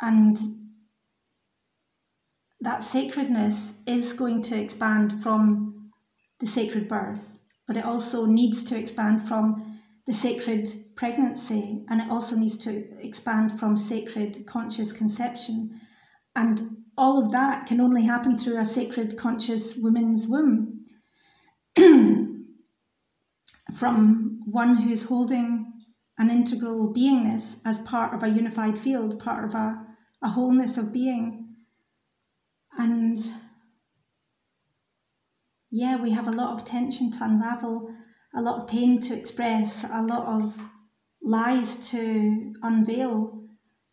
[0.00, 0.38] And
[2.60, 5.90] that sacredness is going to expand from
[6.40, 9.75] the sacred birth but it also needs to expand from
[10.06, 15.80] the sacred pregnancy, and it also needs to expand from sacred conscious conception.
[16.34, 20.84] And all of that can only happen through a sacred conscious woman's womb.
[23.74, 25.72] from one who's holding
[26.18, 29.84] an integral beingness as part of a unified field, part of a,
[30.22, 31.54] a wholeness of being.
[32.78, 33.18] And
[35.70, 37.90] yeah, we have a lot of tension to unravel
[38.34, 40.58] a lot of pain to express, a lot of
[41.22, 43.42] lies to unveil,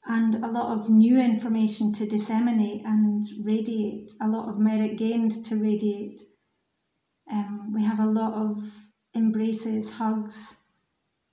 [0.05, 5.45] and a lot of new information to disseminate and radiate, a lot of merit gained
[5.45, 6.21] to radiate.
[7.31, 8.61] Um, we have a lot of
[9.15, 10.55] embraces, hugs,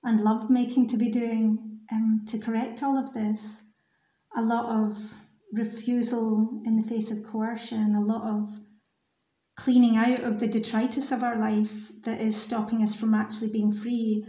[0.03, 3.41] and love making to be doing um, to correct all of this.
[4.37, 5.13] A lot of
[5.53, 8.61] refusal in the face of coercion, a lot of
[9.55, 13.71] cleaning out of the detritus of our life that is stopping us from actually being
[13.71, 14.25] free.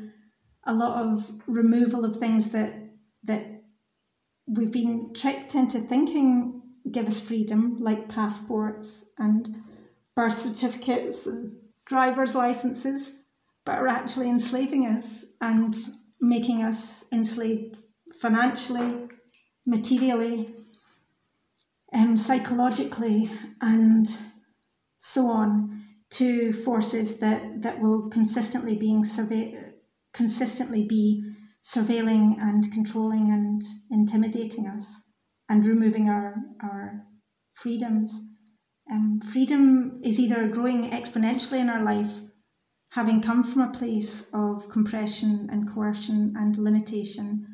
[0.65, 2.75] A lot of removal of things that
[3.25, 3.47] that
[4.47, 9.63] we've been tricked into thinking give us freedom like passports and
[10.17, 11.53] birth certificates and
[11.87, 13.13] driver's licenses
[13.65, 15.77] but are actually enslaving us and
[16.21, 17.77] making us enslaved
[18.21, 19.09] financially
[19.65, 20.49] materially
[21.95, 24.19] um, psychologically and
[25.05, 29.59] so on, to forces that, that will consistently being survey,
[30.15, 31.25] consistently be
[31.65, 34.87] surveilling and controlling and intimidating us
[35.49, 37.05] and removing our, our
[37.55, 38.13] freedoms.
[38.91, 42.21] Um, freedom is either growing exponentially in our life,
[42.93, 47.52] having come from a place of compression and coercion and limitation,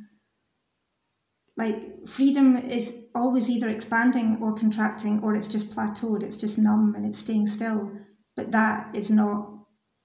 [1.58, 6.94] like freedom is always either expanding or contracting or it's just plateaued it's just numb
[6.96, 7.90] and it's staying still.
[8.36, 9.50] But that is not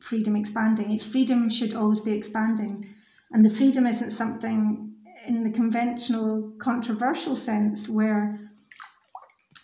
[0.01, 0.91] freedom expanding.
[0.91, 2.93] It's freedom should always be expanding.
[3.31, 4.95] And the freedom isn't something
[5.27, 8.39] in the conventional controversial sense where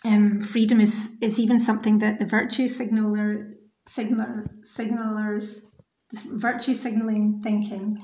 [0.04, 3.54] um, freedom is, is even something that the virtue signaler
[3.88, 5.60] signaler signalers
[6.12, 8.00] virtue signaling thinking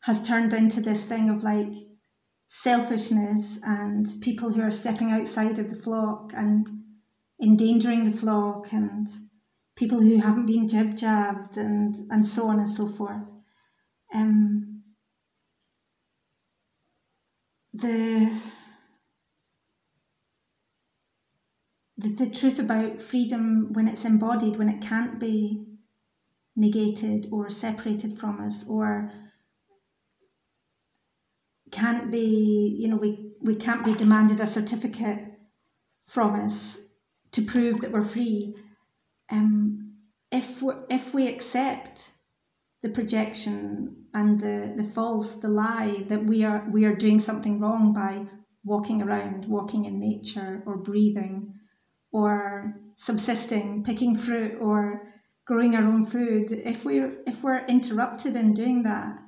[0.00, 1.72] has turned into this thing of like
[2.62, 6.68] selfishness and people who are stepping outside of the flock and
[7.42, 9.08] endangering the flock and
[9.76, 13.20] people who haven't been jib jabbed and and so on and so forth.
[14.14, 14.82] Um,
[17.74, 18.30] the,
[21.98, 25.66] the the truth about freedom when it's embodied, when it can't be
[26.56, 29.12] negated or separated from us or
[31.76, 35.20] can't be, you know, we, we can't be demanded a certificate
[36.06, 36.78] from us
[37.32, 38.56] to prove that we're free.
[39.30, 39.94] Um,
[40.32, 42.10] if we if we accept
[42.82, 47.60] the projection and the, the false, the lie that we are we are doing something
[47.60, 48.26] wrong by
[48.64, 51.54] walking around, walking in nature, or breathing,
[52.10, 55.12] or subsisting, picking fruit, or
[55.46, 56.52] growing our own food.
[56.52, 59.18] If we if we're interrupted in doing that,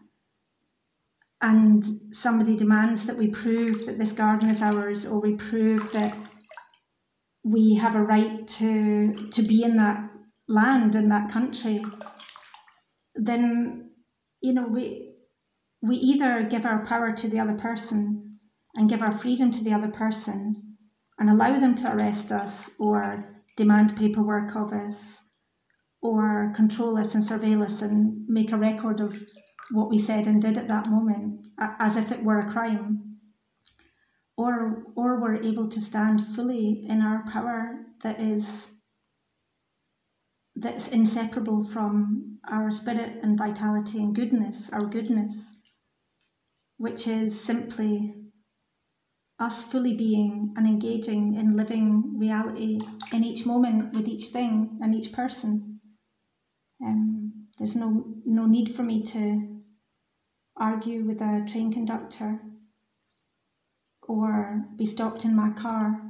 [1.40, 6.16] and somebody demands that we prove that this garden is ours or we prove that
[7.44, 10.10] we have a right to to be in that
[10.48, 11.84] land in that country
[13.14, 13.90] then
[14.40, 15.14] you know we
[15.80, 18.30] we either give our power to the other person
[18.74, 20.76] and give our freedom to the other person
[21.18, 23.18] and allow them to arrest us or
[23.56, 25.20] demand paperwork of us
[26.00, 29.20] or control us and surveil us and make a record of
[29.70, 33.16] what we said and did at that moment as if it were a crime.
[34.36, 38.68] Or or we're able to stand fully in our power that is
[40.54, 45.50] that's inseparable from our spirit and vitality and goodness our goodness
[46.78, 48.14] which is simply
[49.38, 52.78] us fully being and engaging in living reality
[53.12, 55.80] in each moment with each thing and each person.
[56.82, 59.57] Um, there's no no need for me to
[60.58, 62.40] argue with a train conductor
[64.02, 66.00] or be stopped in my car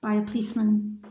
[0.00, 1.02] by a policeman.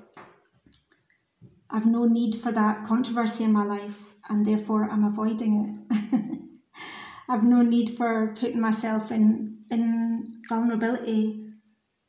[1.70, 6.40] I've no need for that controversy in my life and therefore I'm avoiding it.
[7.30, 11.44] I've no need for putting myself in in vulnerability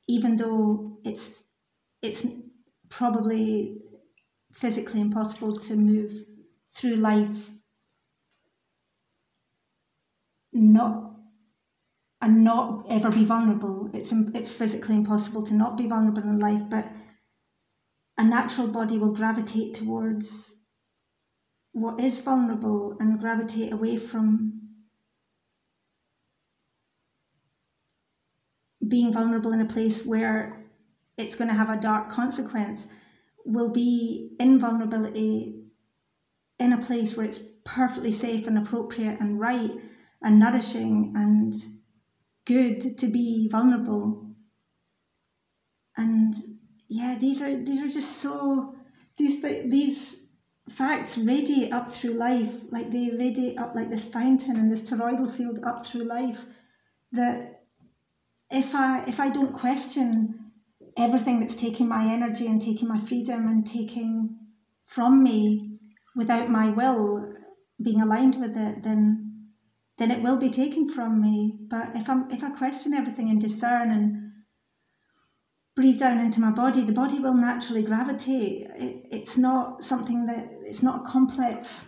[0.06, 1.44] even though it's
[2.02, 2.26] it's
[2.90, 3.80] probably
[4.52, 6.12] physically impossible to move
[6.74, 7.50] through life
[10.54, 11.12] not
[12.22, 13.90] and not ever be vulnerable.
[13.92, 16.88] It's it's physically impossible to not be vulnerable in life, but
[18.16, 20.54] a natural body will gravitate towards
[21.72, 24.60] what is vulnerable and gravitate away from
[28.86, 30.64] being vulnerable in a place where
[31.18, 32.86] it's going to have a dark consequence
[33.44, 35.54] will be invulnerability
[36.58, 39.72] in a place where it's perfectly safe and appropriate and right
[40.24, 41.52] and nourishing and
[42.46, 44.26] good to be vulnerable.
[45.96, 46.34] And
[46.88, 48.74] yeah, these are these are just so
[49.16, 50.16] these these
[50.68, 55.30] facts radiate up through life, like they radiate up like this fountain and this toroidal
[55.30, 56.46] field up through life.
[57.12, 57.62] That
[58.50, 60.40] if I if I don't question
[60.96, 64.38] everything that's taking my energy and taking my freedom and taking
[64.86, 65.72] from me
[66.16, 67.32] without my will
[67.82, 69.33] being aligned with it, then
[69.98, 71.58] then it will be taken from me.
[71.68, 74.32] But if I'm if I question everything and discern and
[75.76, 78.68] breathe down into my body, the body will naturally gravitate.
[78.76, 81.86] It, it's not something that it's not a complex.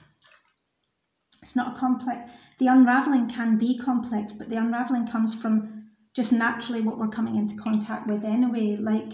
[1.42, 2.30] It's not a complex.
[2.58, 7.36] The unraveling can be complex, but the unraveling comes from just naturally what we're coming
[7.36, 8.76] into contact with anyway.
[8.76, 9.12] Like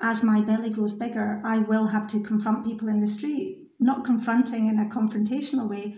[0.00, 4.04] as my belly grows bigger, I will have to confront people in the street, not
[4.04, 5.96] confronting in a confrontational way,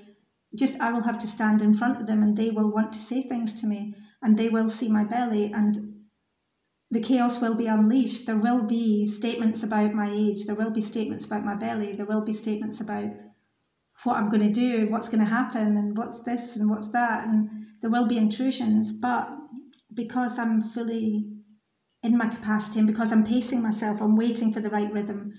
[0.55, 2.99] just I will have to stand in front of them and they will want to
[2.99, 5.95] say things to me and they will see my belly and
[6.91, 8.27] the chaos will be unleashed.
[8.27, 12.07] There will be statements about my age, there will be statements about my belly, there
[12.07, 13.11] will be statements about
[14.03, 17.27] what I'm going to do, what's going to happen, and what's this and what's that,
[17.27, 17.49] and
[17.81, 18.93] there will be intrusions.
[18.93, 19.29] But
[19.95, 21.29] because I'm fully
[22.03, 25.35] in my capacity and because I'm pacing myself, I'm waiting for the right rhythm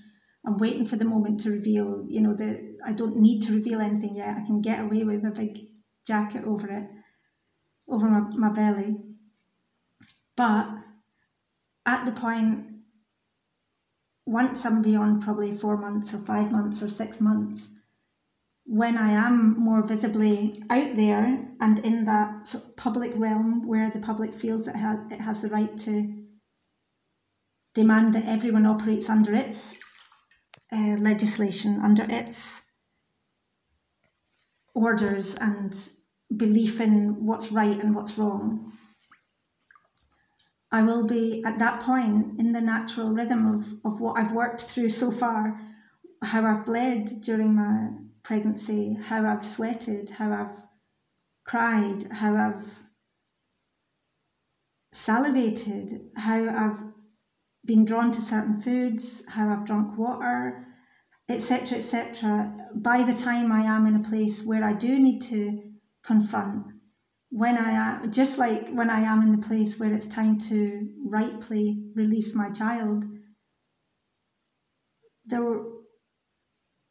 [0.46, 3.80] I'm waiting for the moment to reveal, you know, that I don't need to reveal
[3.80, 4.36] anything yet.
[4.36, 5.58] I can get away with a big
[6.06, 6.84] jacket over it,
[7.88, 8.96] over my, my belly.
[10.36, 10.68] But
[11.86, 12.66] at the point,
[14.26, 17.68] once I'm beyond probably four months or five months or six months,
[18.64, 23.90] when I am more visibly out there and in that sort of public realm where
[23.90, 24.76] the public feels that
[25.10, 26.22] it has the right to
[27.74, 29.76] demand that everyone operates under its
[30.72, 32.61] uh, legislation, under its
[34.74, 35.88] orders and
[36.36, 38.72] belief in what's right and what's wrong.
[40.70, 44.62] I will be at that point in the natural rhythm of, of what I've worked
[44.62, 45.60] through so far,
[46.22, 47.90] how I've bled during my
[48.22, 50.56] pregnancy, how I've sweated, how I've
[51.44, 52.82] cried, how I've
[54.92, 56.82] salivated, how I've
[57.66, 60.66] been drawn to certain foods, how I've drunk water,
[61.32, 62.52] etc., etc.
[62.74, 65.60] By the time I am in a place where I do need to
[66.04, 66.66] confront,
[67.30, 70.88] when I am just like when I am in the place where it's time to
[71.06, 73.04] rightly release my child,
[75.24, 75.42] there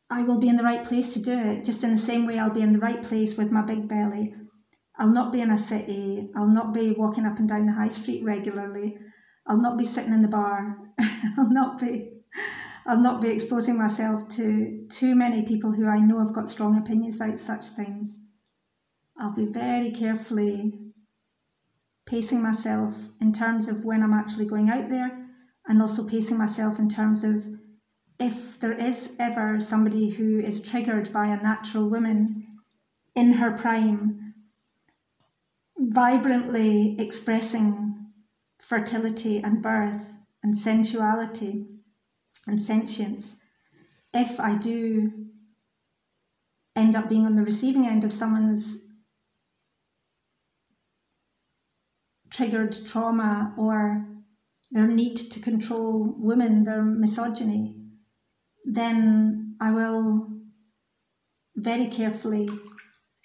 [0.10, 2.38] I will be in the right place to do it, just in the same way
[2.38, 4.34] I'll be in the right place with my big belly.
[4.98, 7.88] I'll not be in a city, I'll not be walking up and down the high
[7.88, 8.98] street regularly,
[9.48, 10.78] I'll not be sitting in the bar,
[11.38, 12.10] I'll not be
[12.86, 16.78] I'll not be exposing myself to too many people who I know have got strong
[16.78, 18.18] opinions about such things.
[19.18, 20.74] I'll be very carefully
[22.08, 25.28] pacing myself in terms of when I'm actually going out there
[25.68, 27.46] and also pacing myself in terms of
[28.20, 32.46] if there is ever somebody who is triggered by a natural woman
[33.16, 34.34] in her prime,
[35.78, 38.08] vibrantly expressing
[38.60, 41.68] fertility and birth and sensuality
[42.48, 43.36] and sentience,
[44.14, 45.12] if I do
[46.76, 48.78] end up being on the receiving end of someone's
[52.32, 54.06] triggered trauma or
[54.72, 57.76] their need to control women, their misogyny,
[58.66, 60.28] then I will
[61.56, 62.48] very carefully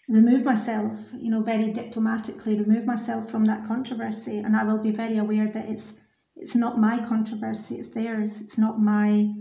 [0.09, 4.38] remove myself, you know, very diplomatically remove myself from that controversy.
[4.38, 5.94] And I will be very aware that it's
[6.36, 8.40] it's not my controversy, it's theirs.
[8.40, 9.32] It's not my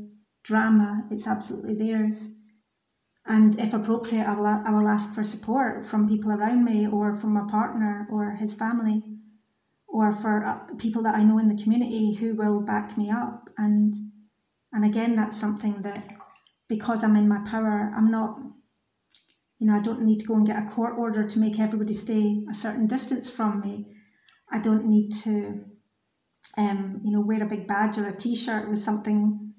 [0.44, 2.30] drama, it's absolutely theirs.
[3.28, 7.14] And if appropriate, I will, I will ask for support from people around me or
[7.14, 9.04] from my partner or his family
[9.88, 13.50] or for uh, people that I know in the community who will back me up.
[13.58, 13.94] And
[14.74, 16.06] and again, that's something that
[16.68, 18.38] because I'm in my power, I'm not,
[19.60, 21.94] you know, I don't need to go and get a court order to make everybody
[21.94, 23.88] stay a certain distance from me.
[24.52, 25.64] I don't need to,
[26.58, 29.54] um, you know, wear a big badge or a T-shirt with something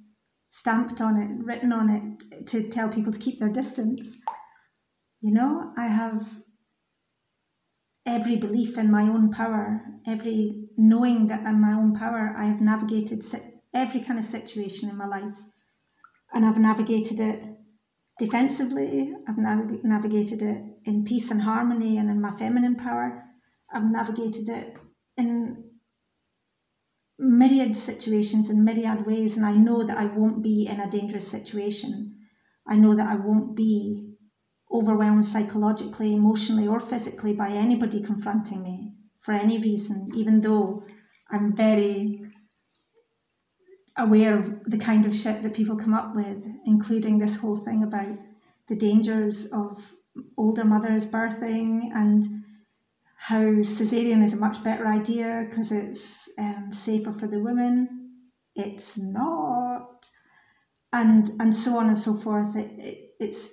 [0.50, 4.16] stamped on it, written on it, to tell people to keep their distance.
[5.20, 6.26] You know, I have
[8.06, 12.60] every belief in my own power, every knowing that in my own power, I have
[12.60, 13.24] navigated
[13.74, 15.36] every kind of situation in my life.
[16.32, 17.42] And I've navigated it
[18.18, 23.24] defensively, I've nav- navigated it in peace and harmony and in my feminine power.
[23.72, 24.78] I've navigated it
[25.16, 25.64] in
[27.18, 31.28] myriad situations in myriad ways, and I know that I won't be in a dangerous
[31.28, 32.14] situation.
[32.66, 34.14] I know that I won't be
[34.70, 40.84] overwhelmed psychologically, emotionally, or physically by anybody confronting me for any reason, even though
[41.30, 42.22] I'm very
[43.96, 47.82] aware of the kind of shit that people come up with, including this whole thing
[47.82, 48.18] about
[48.68, 49.94] the dangers of
[50.36, 52.24] older mothers birthing and
[53.16, 58.20] how cesarean is a much better idea because it's um, safer for the women.
[58.54, 60.06] It's not,
[60.92, 62.54] and and so on and so forth.
[62.54, 63.50] It, it it's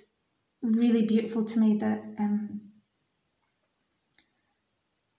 [0.61, 2.61] really beautiful to me that um,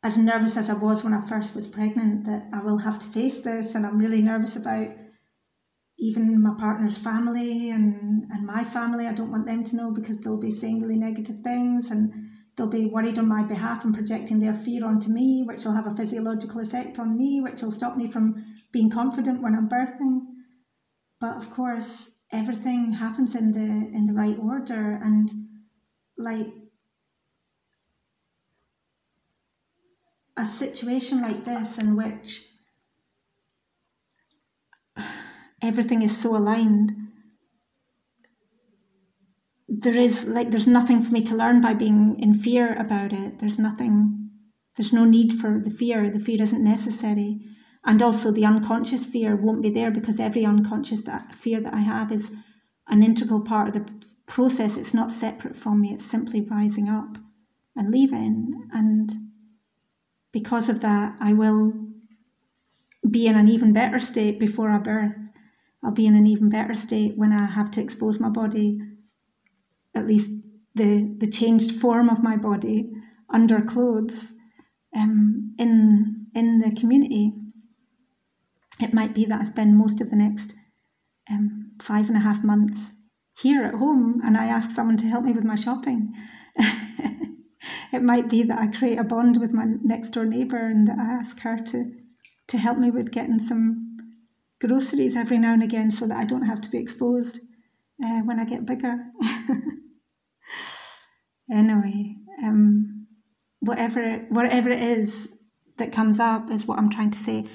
[0.02, 3.08] as nervous as I was when I first was pregnant, that I will have to
[3.08, 4.88] face this, and I'm really nervous about
[5.98, 9.06] even my partner's family and, and my family.
[9.06, 12.12] I don't want them to know because they'll be saying really negative things and
[12.56, 15.86] they'll be worried on my behalf and projecting their fear onto me, which will have
[15.86, 20.20] a physiological effect on me, which will stop me from being confident when I'm birthing.
[21.20, 23.60] But of course, everything happens in the
[23.96, 25.28] in the right order and
[26.16, 26.52] like
[30.36, 32.46] a situation like this in which
[35.62, 37.03] everything is so aligned
[39.80, 43.38] there is like there's nothing for me to learn by being in fear about it.
[43.38, 44.30] There's nothing
[44.76, 46.10] there's no need for the fear.
[46.10, 47.40] The fear isn't necessary.
[47.84, 51.80] And also the unconscious fear won't be there because every unconscious that fear that i
[51.80, 52.32] have is
[52.88, 54.76] an integral part of the process.
[54.76, 55.92] It's not separate from me.
[55.92, 57.18] It's simply rising up
[57.76, 58.68] and leaving.
[58.72, 59.12] And
[60.32, 61.72] because of that i will
[63.08, 65.30] be in an even better state before I birth.
[65.82, 68.80] I'll be in an even better state when I have to expose my body,
[69.94, 70.30] at least
[70.74, 72.90] the the changed form of my body
[73.32, 74.32] under clothes
[74.94, 77.32] um, in in the community.
[78.80, 80.54] It might be that I spend most of the next
[81.30, 82.90] um, five and a half months
[83.36, 86.12] here at home and I ask someone to help me with my shopping.
[87.92, 90.98] it might be that I create a bond with my next door neighbour and that
[90.98, 91.92] I ask her to,
[92.48, 93.96] to help me with getting some
[94.60, 97.40] groceries every now and again so that I don't have to be exposed
[98.04, 98.98] uh, when I get bigger.
[101.50, 103.06] anyway, um,
[103.60, 105.28] whatever whatever it is
[105.78, 107.46] that comes up is what I'm trying to say.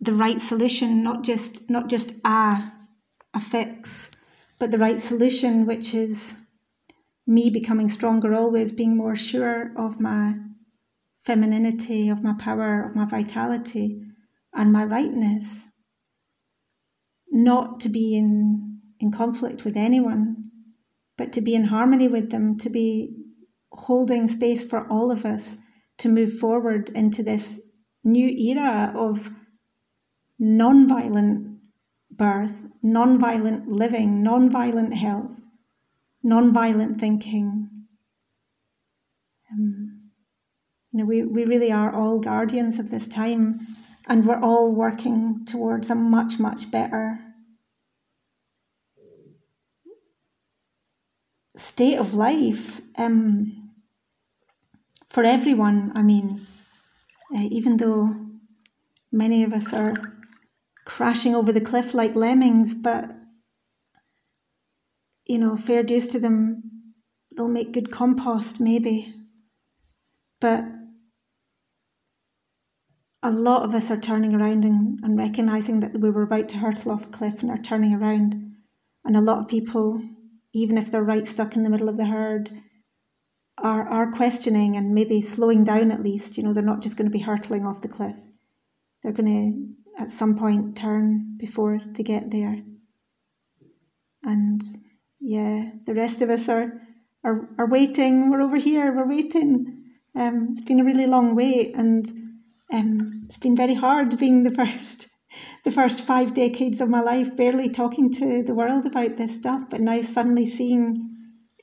[0.00, 2.72] The right solution, not just not just a
[3.34, 4.10] a fix,
[4.58, 6.34] but the right solution, which is
[7.26, 10.34] me becoming stronger always, being more sure of my
[11.24, 14.02] femininity, of my power, of my vitality,
[14.54, 15.66] and my rightness.
[17.30, 20.50] Not to be in, in conflict with anyone,
[21.18, 23.14] but to be in harmony with them, to be
[23.72, 25.58] holding space for all of us
[25.98, 27.60] to move forward into this
[28.04, 29.30] new era of
[30.38, 31.58] non-violent
[32.10, 35.40] birth, non-violent living, non-violent health,
[36.22, 37.68] non-violent thinking.
[39.52, 40.10] Um,
[40.92, 43.66] you know, we, we really are all guardians of this time
[44.06, 47.18] and we're all working towards a much, much better
[51.58, 53.57] state of life um,
[55.18, 55.90] for everyone.
[55.96, 56.46] I mean,
[57.34, 58.14] uh, even though
[59.10, 59.92] many of us are
[60.84, 63.10] crashing over the cliff like lemmings, but
[65.26, 66.62] you know, fair dues to them,
[67.34, 69.12] they'll make good compost maybe.
[70.40, 70.62] But
[73.20, 76.58] a lot of us are turning around and, and recognizing that we were about to
[76.58, 78.54] hurtle off a cliff and are turning around.
[79.04, 80.00] And a lot of people,
[80.54, 82.52] even if they're right stuck in the middle of the herd,
[83.62, 86.36] are, are questioning and maybe slowing down at least.
[86.36, 88.16] You know, they're not just going to be hurtling off the cliff.
[89.02, 92.56] They're going to, at some point, turn before they get there.
[94.24, 94.60] And
[95.20, 96.80] yeah, the rest of us are,
[97.24, 98.30] are, are waiting.
[98.30, 99.84] We're over here, we're waiting.
[100.16, 102.04] Um, it's been a really long wait and
[102.72, 105.08] um, it's been very hard being the first
[105.64, 109.62] the first five decades of my life barely talking to the world about this stuff,
[109.68, 111.07] but now suddenly seeing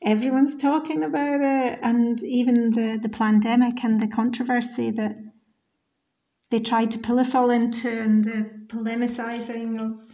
[0.06, 5.18] everyone's talking about it and even the, the pandemic and the controversy that
[6.52, 10.06] they tried to pull us all into and the polemicizing of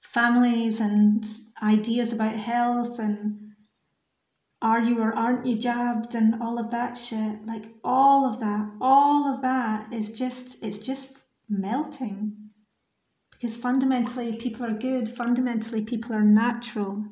[0.00, 1.26] families and
[1.60, 3.36] ideas about health and
[4.62, 7.46] are you or aren't you jabbed and all of that shit.
[7.46, 11.10] Like all of that all of that is just it's just
[11.48, 12.36] melting.
[13.32, 17.04] Because fundamentally people are good fundamentally people are natural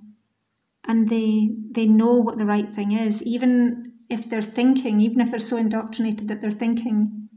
[0.87, 5.31] and they they know what the right thing is even if they're thinking even if
[5.31, 7.29] they're so indoctrinated that they're thinking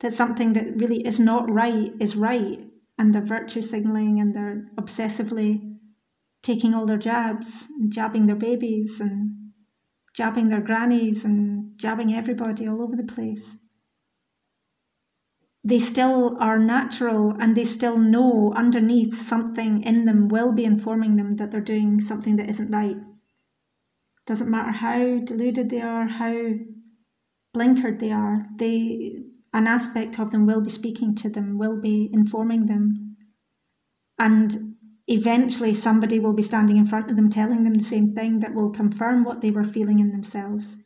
[0.00, 2.60] that something that really is not right is right
[2.98, 5.70] and they're virtue signaling and they're obsessively
[6.42, 9.52] taking all their jabs and jabbing their babies and
[10.14, 13.56] jabbing their grannies and jabbing everybody all over the place.
[15.62, 21.16] They still are natural and they still know underneath something in them will be informing
[21.16, 22.96] them that they're doing something that isn't right.
[24.26, 26.52] Doesn't matter how deluded they are, how
[27.54, 29.16] blinkered they are, they
[29.52, 33.16] an aspect of them will be speaking to them, will be informing them.
[34.18, 34.76] And
[35.08, 38.54] eventually somebody will be standing in front of them telling them the same thing that
[38.54, 40.76] will confirm what they were feeling in themselves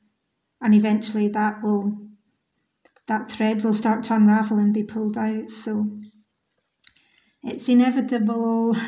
[0.64, 2.03] and eventually that will
[3.06, 5.86] that thread will start to unravel and be pulled out so
[7.42, 8.76] it's inevitable.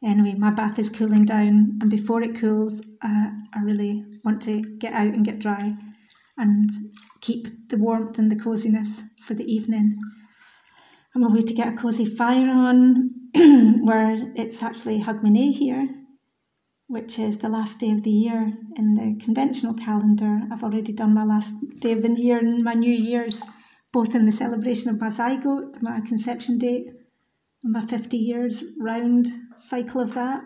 [0.00, 4.60] Anyway my bath is cooling down and before it cools uh, i really want to
[4.78, 5.72] get out and get dry
[6.38, 6.70] and
[7.20, 9.98] keep the warmth and the coziness for the evening.
[11.14, 13.10] I'm away to get a cosy fire on
[13.84, 15.88] where it's actually Hogmanay here,
[16.88, 20.40] which is the last day of the year in the conventional calendar.
[20.50, 23.42] I've already done my last day of the year and my New Year's,
[23.92, 26.86] both in the celebration of my zygote, my conception date,
[27.62, 29.28] and my 50 years round
[29.58, 30.40] cycle of that,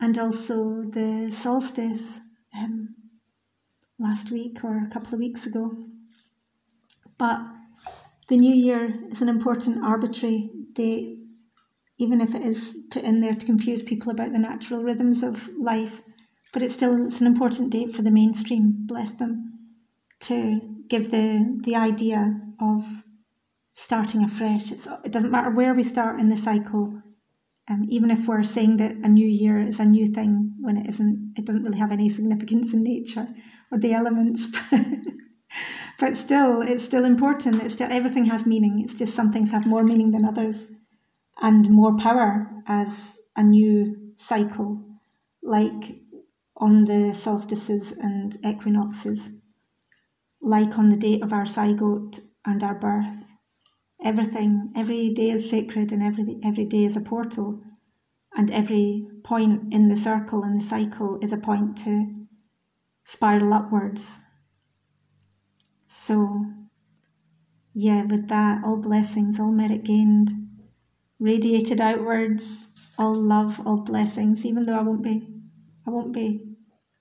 [0.00, 2.20] and also the solstice
[2.54, 2.94] um,
[3.98, 5.72] last week or a couple of weeks ago.
[7.16, 7.40] But
[8.28, 11.23] the new year is an important arbitrary date
[11.98, 15.48] even if it is put in there to confuse people about the natural rhythms of
[15.58, 16.02] life.
[16.52, 19.52] But it's still it's an important date for the mainstream, bless them,
[20.20, 22.84] to give the the idea of
[23.76, 24.70] starting afresh.
[24.70, 27.02] It's, it doesn't matter where we start in the cycle.
[27.68, 30.88] Um, even if we're saying that a new year is a new thing when it
[30.88, 33.26] isn't, it doesn't really have any significance in nature
[33.72, 34.48] or the elements.
[35.98, 37.62] but still, it's still important.
[37.62, 38.82] It's still everything has meaning.
[38.84, 40.66] It's just some things have more meaning than others,
[41.40, 44.82] and more power as a new cycle,
[45.42, 46.00] like
[46.56, 49.30] on the solstices and equinoxes,
[50.40, 53.24] like on the date of our zygote and our birth.
[54.04, 57.62] Everything, every day is sacred and every, every day is a portal,
[58.36, 62.26] and every point in the circle and the cycle is a point to
[63.04, 64.18] spiral upwards.
[65.88, 66.44] So,
[67.72, 70.30] yeah, with that, all blessings, all merit gained,
[71.24, 72.68] radiated outwards,
[72.98, 75.26] all love, all blessings, even though I won't be
[75.86, 76.40] I won't be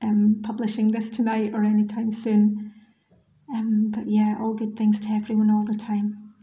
[0.02, 2.74] um, publishing this tonight or anytime soon.
[3.54, 6.34] Um, but yeah, all good things to everyone all the time.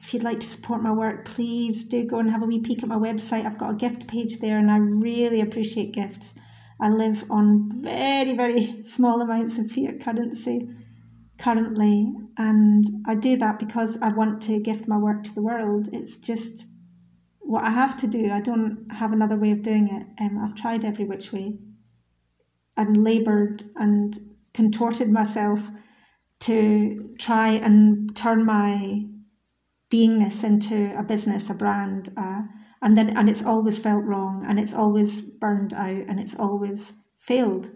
[0.00, 2.82] If you'd like to support my work, please do go and have a wee peek
[2.82, 3.44] at my website.
[3.44, 6.34] I've got a gift page there and I really appreciate gifts.
[6.80, 10.68] I live on very, very small amounts of fiat currency
[11.38, 15.88] currently, and I do that because I want to gift my work to the world.
[15.92, 16.66] It's just
[17.46, 18.30] what I have to do.
[18.32, 20.22] I don't have another way of doing it.
[20.22, 21.58] Um, I've tried every which way
[22.76, 24.16] and laboured and
[24.52, 25.60] contorted myself
[26.40, 29.06] to try and turn my
[29.90, 32.42] beingness into a business, a brand, uh,
[32.82, 36.92] and then and it's always felt wrong, and it's always burned out, and it's always
[37.18, 37.70] failed.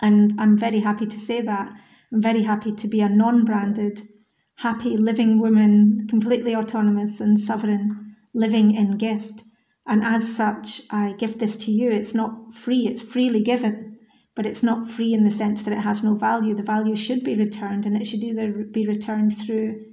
[0.00, 1.68] And I'm very happy to say that.
[2.12, 4.08] I'm very happy to be a non-branded,
[4.56, 8.07] happy living woman, completely autonomous and sovereign,
[8.38, 9.44] living in gift.
[9.86, 11.90] And as such, I give this to you.
[11.90, 13.88] It's not free; it's freely given
[14.38, 16.54] but it's not free in the sense that it has no value.
[16.54, 19.84] The value should be returned, and it should either be returned through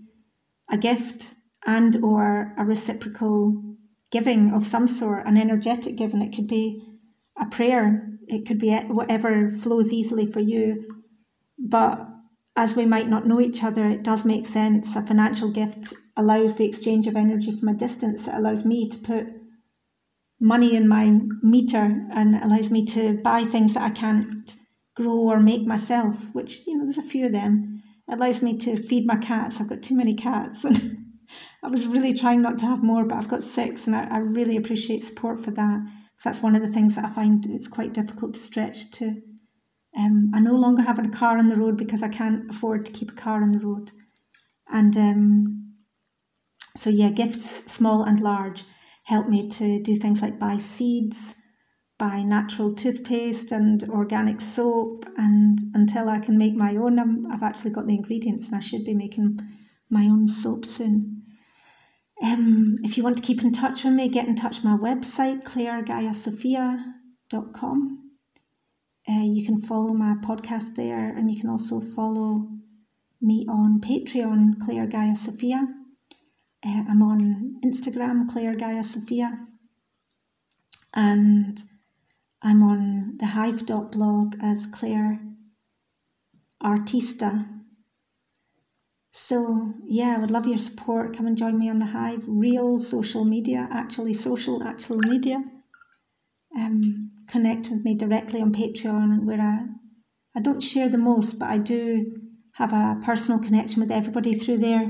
[0.69, 1.33] a gift
[1.65, 3.75] and or a reciprocal
[4.11, 6.21] giving of some sort, an energetic giving.
[6.21, 6.79] It could be
[7.41, 8.07] a prayer.
[8.27, 10.85] It could be whatever flows easily for you.
[11.57, 12.07] But
[12.55, 14.95] as we might not know each other, it does make sense.
[14.95, 18.27] A financial gift allows the exchange of energy from a distance.
[18.27, 19.27] It allows me to put
[20.39, 24.55] money in my meter and allows me to buy things that I can't
[24.95, 27.81] grow or make myself, which, you know, there's a few of them.
[28.07, 29.59] It allows me to feed my cats.
[29.59, 30.63] I've got too many cats.
[30.63, 30.97] And
[31.63, 34.17] I was really trying not to have more, but I've got six, and I, I
[34.19, 35.79] really appreciate support for that.
[36.23, 39.21] That's one of the things that I find it's quite difficult to stretch to.
[39.97, 42.91] Um, I no longer have a car on the road because I can't afford to
[42.91, 43.91] keep a car on the road.
[44.71, 45.64] And um,
[46.75, 48.65] so, yeah, gifts, small and large
[49.05, 51.35] help me to do things like buy seeds,
[51.97, 55.05] buy natural toothpaste and organic soap.
[55.15, 58.59] And until I can make my own, i have actually got the ingredients and I
[58.59, 59.39] should be making
[59.89, 61.21] my own soap soon.
[62.21, 64.77] Um, if you want to keep in touch with me, get in touch with my
[64.77, 68.01] website, claregaiasophia.com.
[69.07, 72.47] Uh, you can follow my podcast there and you can also follow
[73.21, 75.67] me on Patreon, Clare Gaia Sophia.
[76.65, 79.37] Uh, I'm on Instagram, Clare Gaia Sophia,
[80.95, 81.61] and
[82.41, 85.19] I'm on the Hive blog as Clare
[86.63, 87.47] Artista.
[89.11, 91.15] So yeah, I would love your support.
[91.15, 92.23] Come and join me on the Hive.
[92.25, 95.43] Real social media, actually social, actual media.
[96.57, 99.67] Um, connect with me directly on Patreon, where I
[100.35, 102.21] I don't share the most, but I do
[102.53, 104.89] have a personal connection with everybody through there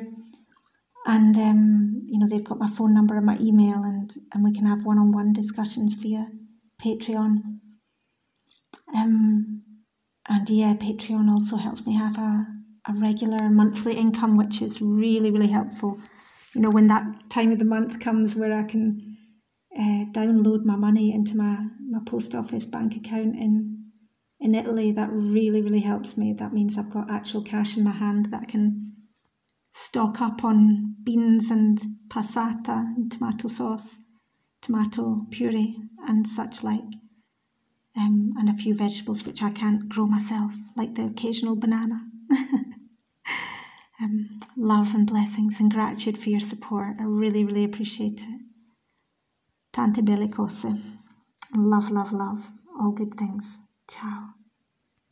[1.05, 4.51] and um, you know they've got my phone number and my email and and we
[4.53, 6.27] can have one-on-one discussions via
[6.83, 7.59] patreon.
[8.95, 9.61] Um,
[10.27, 12.45] and yeah patreon also helps me have a,
[12.87, 15.99] a regular monthly income which is really really helpful.
[16.53, 19.17] You know when that time of the month comes where i can
[19.77, 21.57] uh, download my money into my,
[21.89, 23.91] my post office bank account in
[24.39, 26.33] in italy that really really helps me.
[26.33, 28.94] That means i've got actual cash in my hand that i can
[29.75, 31.77] stock up on beans and
[32.07, 33.97] passata and tomato sauce,
[34.61, 35.75] tomato puree,
[36.07, 36.85] and such like,
[37.97, 42.07] um, and a few vegetables which I can't grow myself, like the occasional banana.
[44.01, 46.95] um, love and blessings and gratitude for your support.
[46.99, 48.41] I really, really appreciate it.
[49.73, 50.65] Tante belle cose.
[51.53, 52.49] Love, love, love.
[52.79, 53.59] All good things.
[53.89, 54.34] Ciao.